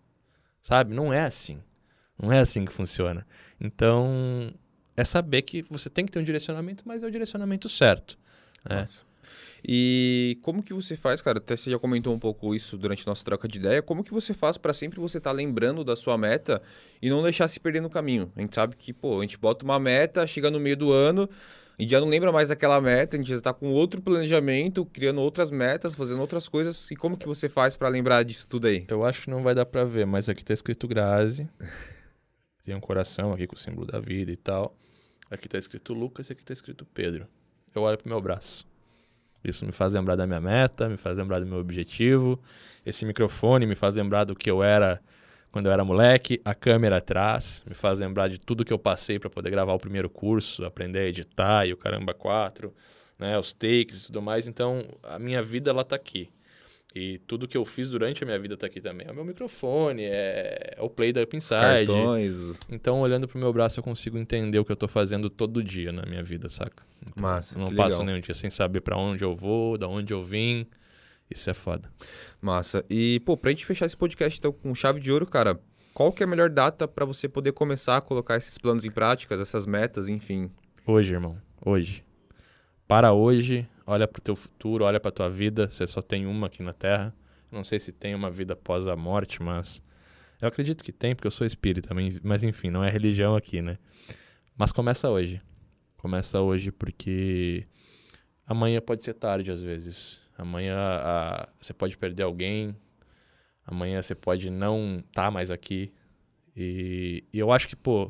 [0.60, 0.92] Sabe?
[0.92, 1.62] Não é assim.
[2.20, 3.28] Não é assim que funciona.
[3.62, 4.52] Então,
[4.96, 8.18] é saber que você tem que ter um direcionamento, mas é o direcionamento certo.
[8.68, 8.86] É.
[9.68, 11.38] E como que você faz, cara?
[11.40, 13.82] Até você já comentou um pouco isso durante nossa troca de ideia.
[13.82, 16.62] Como que você faz para sempre você estar tá lembrando da sua meta
[17.02, 18.32] e não deixar se perder no caminho?
[18.36, 21.30] A gente sabe que, pô, a gente bota uma meta, chega no meio do ano,
[21.80, 25.22] e já não lembra mais daquela meta, a gente já está com outro planejamento, criando
[25.22, 26.90] outras metas, fazendo outras coisas.
[26.90, 28.86] E como que você faz para lembrar disso tudo aí?
[28.88, 31.48] Eu acho que não vai dar para ver, mas aqui está escrito Grazi.
[32.66, 34.76] Tem um coração aqui com o símbolo da vida e tal.
[35.30, 37.28] Aqui está escrito Lucas e aqui está escrito Pedro.
[37.76, 38.66] Eu olho pro meu braço.
[39.50, 42.40] Isso me faz lembrar da minha meta, me faz lembrar do meu objetivo.
[42.86, 45.02] Esse microfone me faz lembrar do que eu era
[45.52, 46.42] quando eu era moleque.
[46.44, 49.80] A câmera atrás me faz lembrar de tudo que eu passei para poder gravar o
[49.80, 52.74] primeiro curso, aprender a editar e o caramba 4,
[53.18, 54.48] né, os takes e tudo mais.
[54.48, 56.30] Então, a minha vida ela tá aqui.
[56.98, 59.06] E tudo que eu fiz durante a minha vida está aqui também.
[59.08, 61.86] É o meu microfone, é, é o play da Upside.
[61.86, 62.60] Cartões.
[62.72, 65.92] Então, olhando pro meu braço, eu consigo entender o que eu estou fazendo todo dia
[65.92, 66.84] na minha vida, saca?
[67.04, 67.60] Então, Massa.
[67.60, 68.06] Não passo legal.
[68.06, 70.66] nenhum dia sem saber para onde eu vou, da onde eu vim.
[71.30, 71.88] Isso é foda.
[72.42, 72.84] Massa.
[72.90, 75.60] E, pô, pra gente fechar esse podcast então com chave de ouro, cara,
[75.94, 78.92] qual que é a melhor data para você poder começar a colocar esses planos em
[78.92, 80.50] práticas, essas metas, enfim?
[80.84, 81.38] Hoje, irmão.
[81.64, 82.07] Hoje.
[82.88, 85.70] Para hoje, olha para o teu futuro, olha para tua vida.
[85.70, 87.14] Você só tem uma aqui na Terra.
[87.52, 89.82] Não sei se tem uma vida após a morte, mas
[90.42, 91.94] eu acredito que tem, porque eu sou espírita.
[92.24, 93.78] Mas enfim, não é religião aqui, né?
[94.56, 95.42] Mas começa hoje.
[95.98, 97.68] Começa hoje porque
[98.46, 100.22] amanhã pode ser tarde às vezes.
[100.38, 102.74] Amanhã a, você pode perder alguém.
[103.66, 105.92] Amanhã você pode não estar tá mais aqui.
[106.56, 108.10] E, e, eu acho que, pô,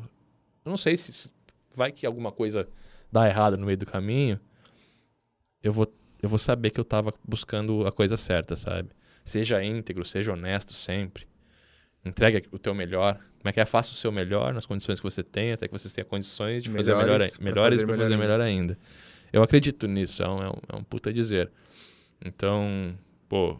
[0.64, 1.32] eu não sei se
[1.74, 2.68] vai que alguma coisa
[3.10, 4.38] dá errado no meio do caminho
[5.62, 5.92] eu vou,
[6.22, 8.90] eu vou saber que eu tava buscando a coisa certa, sabe?
[9.24, 11.26] Seja íntegro, seja honesto sempre.
[12.04, 13.14] Entregue o teu melhor.
[13.38, 13.66] Como é que é?
[13.66, 16.70] Faça o seu melhor nas condições que você tem, até que você tenha condições de
[16.70, 18.24] fazer melhor, Melhores melhores fazer para melhor fazer ainda.
[18.24, 18.78] melhor ainda.
[19.32, 21.50] Eu acredito nisso, é um, é um, é um puta dizer.
[22.24, 22.98] Então,
[23.28, 23.58] pô,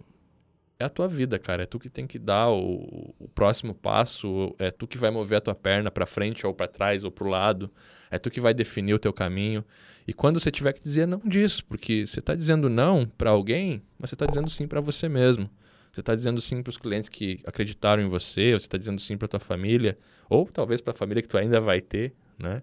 [0.78, 1.64] é a tua vida, cara.
[1.64, 5.38] É tu que tem que dar o, o próximo passo, é tu que vai mover
[5.38, 7.70] a tua perna pra frente ou pra trás ou pro lado.
[8.10, 9.64] É tu que vai definir o teu caminho.
[10.06, 13.82] E quando você tiver que dizer não diz, porque você tá dizendo não pra alguém,
[13.98, 15.50] mas você tá dizendo sim pra você mesmo.
[15.92, 19.16] Você tá dizendo sim pros clientes que acreditaram em você, ou você tá dizendo sim
[19.16, 19.98] pra tua família,
[20.28, 22.62] ou talvez pra família que tu ainda vai ter, né?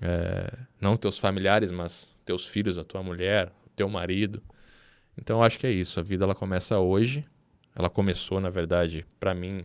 [0.00, 4.42] É, não teus familiares, mas teus filhos, a tua mulher, o teu marido.
[5.20, 6.00] Então eu acho que é isso.
[6.00, 7.24] A vida ela começa hoje.
[7.74, 9.62] Ela começou, na verdade, pra mim,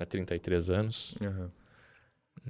[0.00, 1.14] há 33 anos.
[1.20, 1.50] Aham.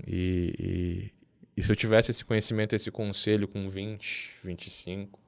[0.07, 1.13] E, e,
[1.57, 5.19] e se eu tivesse esse conhecimento, esse conselho com 20, 25,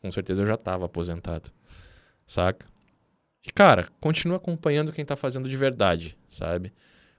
[0.00, 1.50] com certeza eu já estava aposentado.
[2.26, 2.66] Saca?
[3.46, 6.72] E, cara, continua acompanhando quem tá fazendo de verdade, sabe?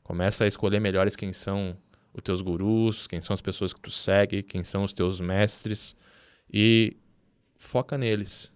[0.03, 1.77] Começa a escolher melhores quem são
[2.13, 5.95] os teus gurus, quem são as pessoas que tu segue, quem são os teus mestres
[6.51, 6.95] e
[7.57, 8.54] foca neles.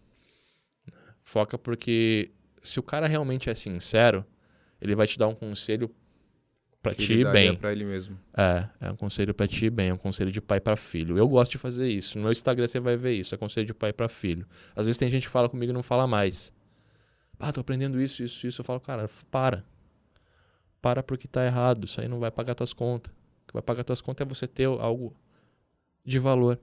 [1.30, 2.32] Foca porque
[2.64, 4.26] se o cara realmente é sincero,
[4.82, 5.94] ele vai te dar um conselho
[6.82, 7.56] pra Que ti ele ir bem.
[7.56, 8.20] pra ele mesmo.
[8.36, 11.20] É, é um conselho pra ti ir bem, é um conselho de pai pra filho.
[11.20, 12.18] Eu gosto de fazer isso.
[12.18, 14.44] No meu Instagram você vai ver isso, é conselho de pai pra filho.
[14.76, 16.52] Às vezes tem gente que fala comigo e não fala mais.
[17.40, 18.62] Ah, tô aprendendo isso, isso, isso.
[18.62, 19.64] Eu falo, cara, para.
[20.82, 21.86] Para porque tá errado.
[21.86, 23.14] Isso aí não vai pagar tuas contas.
[23.44, 25.16] O que vai pagar tuas contas é você ter algo
[26.04, 26.60] de valor.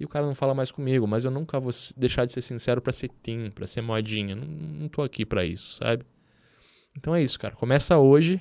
[0.00, 2.80] E o cara não fala mais comigo, mas eu nunca vou deixar de ser sincero
[2.80, 4.34] pra ser team, pra ser modinha.
[4.34, 6.06] Não, não tô aqui pra isso, sabe?
[6.96, 7.54] Então é isso, cara.
[7.54, 8.40] Começa hoje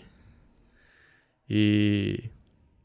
[1.50, 2.24] e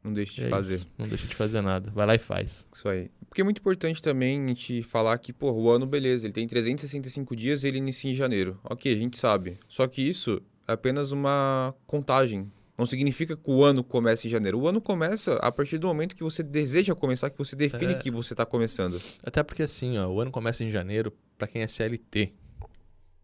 [0.03, 0.75] Não deixe de é fazer.
[0.77, 0.87] isso.
[0.99, 1.91] Não deixa de fazer nada.
[1.93, 2.67] Vai lá e faz.
[2.73, 3.11] Isso aí.
[3.29, 6.47] Porque é muito importante também a gente falar que, pô, o ano, beleza, ele tem
[6.47, 8.59] 365 dias e ele inicia em janeiro.
[8.65, 9.59] Ok, a gente sabe.
[9.69, 12.51] Só que isso é apenas uma contagem.
[12.77, 14.59] Não significa que o ano começa em janeiro.
[14.59, 17.99] O ano começa a partir do momento que você deseja começar, que você define É.
[17.99, 19.01] que você está começando.
[19.23, 22.33] Até porque assim, ó, o ano começa em janeiro pra quem é CLT,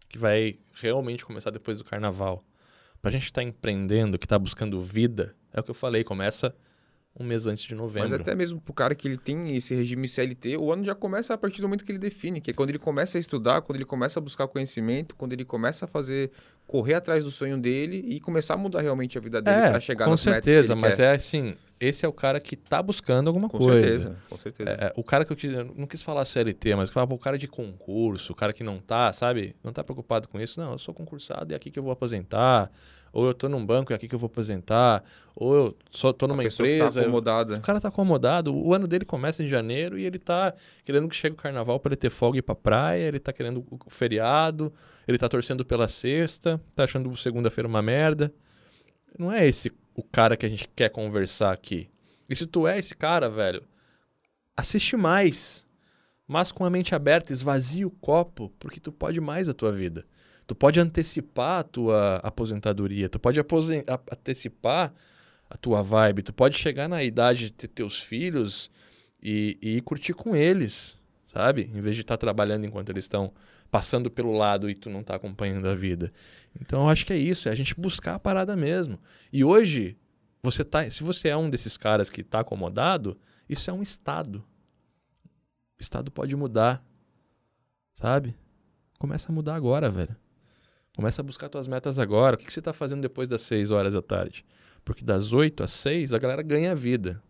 [0.09, 2.44] que vai realmente começar depois do carnaval.
[3.03, 6.55] Pra gente que tá empreendendo, que tá buscando vida, é o que eu falei, começa
[7.18, 8.08] um mês antes de novembro.
[8.08, 11.34] Mas até mesmo pro cara que ele tem esse regime CLT, o ano já começa
[11.34, 13.76] a partir do momento que ele define, que é quando ele começa a estudar, quando
[13.76, 16.30] ele começa a buscar conhecimento, quando ele começa a fazer,
[16.66, 19.80] correr atrás do sonho dele e começar a mudar realmente a vida dele é, para
[19.80, 21.02] chegar com nas metas que certeza, mas quer.
[21.02, 23.80] é assim, esse é o cara que tá buscando alguma Com coisa.
[23.80, 24.70] certeza, com certeza.
[24.70, 27.14] É, é, o cara que eu, quis, eu não quis falar CLT, mas que falava,
[27.14, 29.56] o cara de concurso, o cara que não tá, sabe?
[29.64, 30.61] Não tá preocupado com isso.
[30.61, 32.70] Não, eu sou concursado e é aqui que eu vou aposentar.
[33.12, 35.02] Ou eu tô num banco e é aqui que eu vou aposentar.
[35.34, 36.94] Ou eu só tô numa que empresa.
[37.00, 37.56] tá eu- acomodada.
[37.58, 38.54] o cara tá acomodado.
[38.56, 40.54] O ano dele começa em janeiro e ele tá
[40.84, 43.02] querendo que chegue o carnaval para ele ter folga e ir pra praia.
[43.04, 44.72] Ele tá querendo o feriado.
[45.08, 46.61] Ele tá torcendo pela sexta.
[46.74, 48.32] Tá achando segunda-feira uma merda.
[49.18, 51.88] Não é esse o cara que a gente quer conversar aqui.
[52.28, 53.62] E se tu é esse cara, velho,
[54.56, 55.66] assiste mais.
[56.28, 60.04] Mas com a mente aberta, esvazia o copo, porque tu pode mais a tua vida.
[60.51, 64.92] Tu pode antecipar a tua aposentadoria, tu pode aposen- a- antecipar
[65.48, 68.68] a tua vibe, tu pode chegar na idade de ter teus filhos
[69.22, 71.70] e, e ir curtir com eles, sabe?
[71.72, 73.32] Em vez de estar trabalhando enquanto eles estão
[73.70, 76.12] passando pelo lado e tu não tá acompanhando a vida.
[76.61, 78.98] Então eu acho que é isso, é a gente buscar a parada mesmo.
[79.32, 79.96] E hoje,
[80.42, 83.16] você tá, se você é um desses caras que tá acomodado,
[83.48, 84.44] isso é um estado.
[85.78, 86.84] O estado pode mudar,
[87.94, 88.34] sabe?
[88.98, 90.16] Começa a mudar agora, velho.
[90.97, 92.36] Começa a buscar tuas metas agora.
[92.36, 94.45] O que, que você tá fazendo depois das 6 horas da tarde?
[94.84, 97.22] Porque das 8 às 6 a galera ganha vida,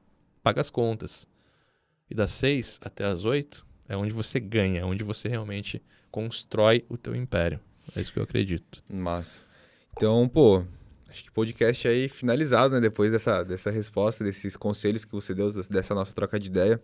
[0.42, 1.26] paga as contas.
[2.08, 6.84] E das 6 até as 8 é onde você ganha, é onde você realmente constrói
[6.88, 7.61] o teu império.
[7.94, 8.82] É isso que eu acredito.
[8.88, 9.40] Massa.
[9.96, 10.64] Então, pô,
[11.08, 12.80] acho que podcast aí finalizado, né?
[12.80, 16.80] Depois dessa, dessa resposta, desses conselhos que você deu, dessa nossa troca de ideia.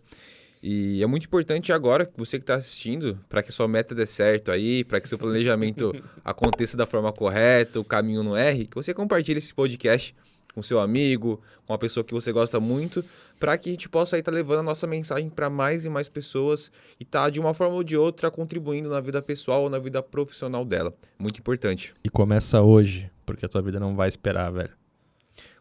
[0.62, 4.06] E é muito importante agora, que você que está assistindo, para que sua meta dê
[4.06, 5.92] certo aí, para que seu planejamento
[6.24, 10.14] aconteça da forma correta, o caminho não erre, que você compartilhe esse podcast
[10.56, 13.04] com seu amigo, com uma pessoa que você gosta muito,
[13.38, 16.72] para que a gente possa estar levando a nossa mensagem para mais e mais pessoas
[16.98, 20.02] e tá de uma forma ou de outra contribuindo na vida pessoal ou na vida
[20.02, 20.94] profissional dela.
[21.18, 21.94] Muito importante.
[22.02, 24.70] E começa hoje, porque a tua vida não vai esperar, velho.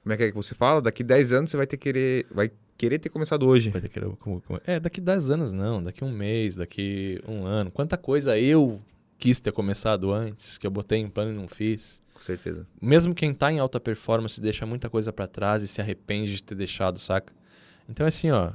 [0.02, 0.82] Como é que é que você fala?
[0.82, 3.70] Daqui 10 anos você vai ter querer, vai querer ter começado hoje.
[3.70, 4.00] Vai ter que...
[4.00, 7.72] como- como- É, daqui 10 anos não, daqui um mês, daqui um ano.
[7.72, 8.82] Quanta coisa eu
[9.18, 12.02] quis ter começado antes, que eu botei em pano e não fiz.
[12.14, 12.66] Com certeza.
[12.82, 16.44] Mesmo quem tá em alta performance deixa muita coisa pra trás e se arrepende de
[16.44, 17.34] ter deixado, saca?
[17.90, 18.52] Então, assim, ó,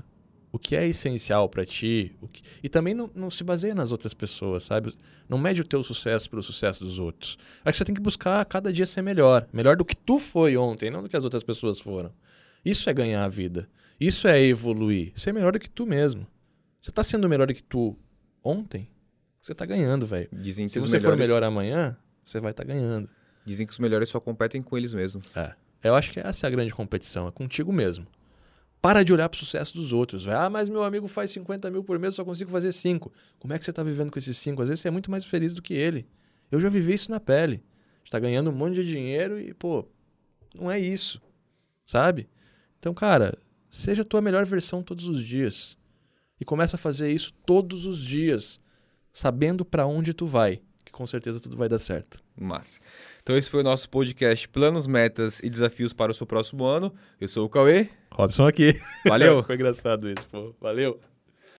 [0.53, 2.13] o que é essencial para ti.
[2.33, 2.43] Que...
[2.63, 4.95] E também não, não, se baseia nas outras pessoas, sabe?
[5.29, 7.39] Não mede o teu sucesso pelo sucesso dos outros.
[7.65, 9.47] Acho que você tem que buscar cada dia ser melhor.
[9.53, 12.11] Melhor do que tu foi ontem, não do que as outras pessoas foram.
[12.65, 13.69] Isso é ganhar a vida.
[14.01, 15.13] Isso é evoluir.
[15.15, 16.27] Ser melhor do que tu mesmo.
[16.81, 17.95] Você tá sendo melhor do que tu
[18.43, 18.89] ontem?
[19.43, 20.29] Você tá ganhando, velho.
[20.43, 21.03] Se você melhores...
[21.03, 23.09] for melhor amanhã, você vai estar tá ganhando.
[23.45, 25.35] Dizem que os melhores só competem com eles mesmos.
[25.37, 25.55] É.
[25.83, 28.07] Eu acho que essa é a grande competição, é contigo mesmo.
[28.81, 30.25] Para de olhar para o sucesso dos outros.
[30.25, 33.13] Vai, ah, mas meu amigo faz 50 mil por mês, só consigo fazer 5.
[33.39, 34.63] Como é que você está vivendo com esses 5?
[34.63, 36.07] Às vezes você é muito mais feliz do que ele.
[36.51, 37.63] Eu já vivi isso na pele.
[38.05, 39.87] Está ganhando um monte de dinheiro e, pô,
[40.55, 41.21] não é isso.
[41.87, 42.29] Sabe?
[42.79, 43.39] Então, cara,
[43.71, 45.79] seja a tua melhor versão todos os dias.
[46.41, 48.59] E começa a fazer isso todos os dias,
[49.13, 52.19] sabendo para onde tu vai, que com certeza tudo vai dar certo.
[52.39, 52.81] Massa.
[53.23, 56.93] Então esse foi o nosso podcast Planos, Metas e Desafios para o seu próximo ano.
[57.21, 57.91] Eu sou o Cauê.
[58.11, 58.81] Robson aqui.
[59.07, 59.45] Valeu.
[59.45, 60.55] foi engraçado isso, pô.
[60.61, 60.99] Valeu.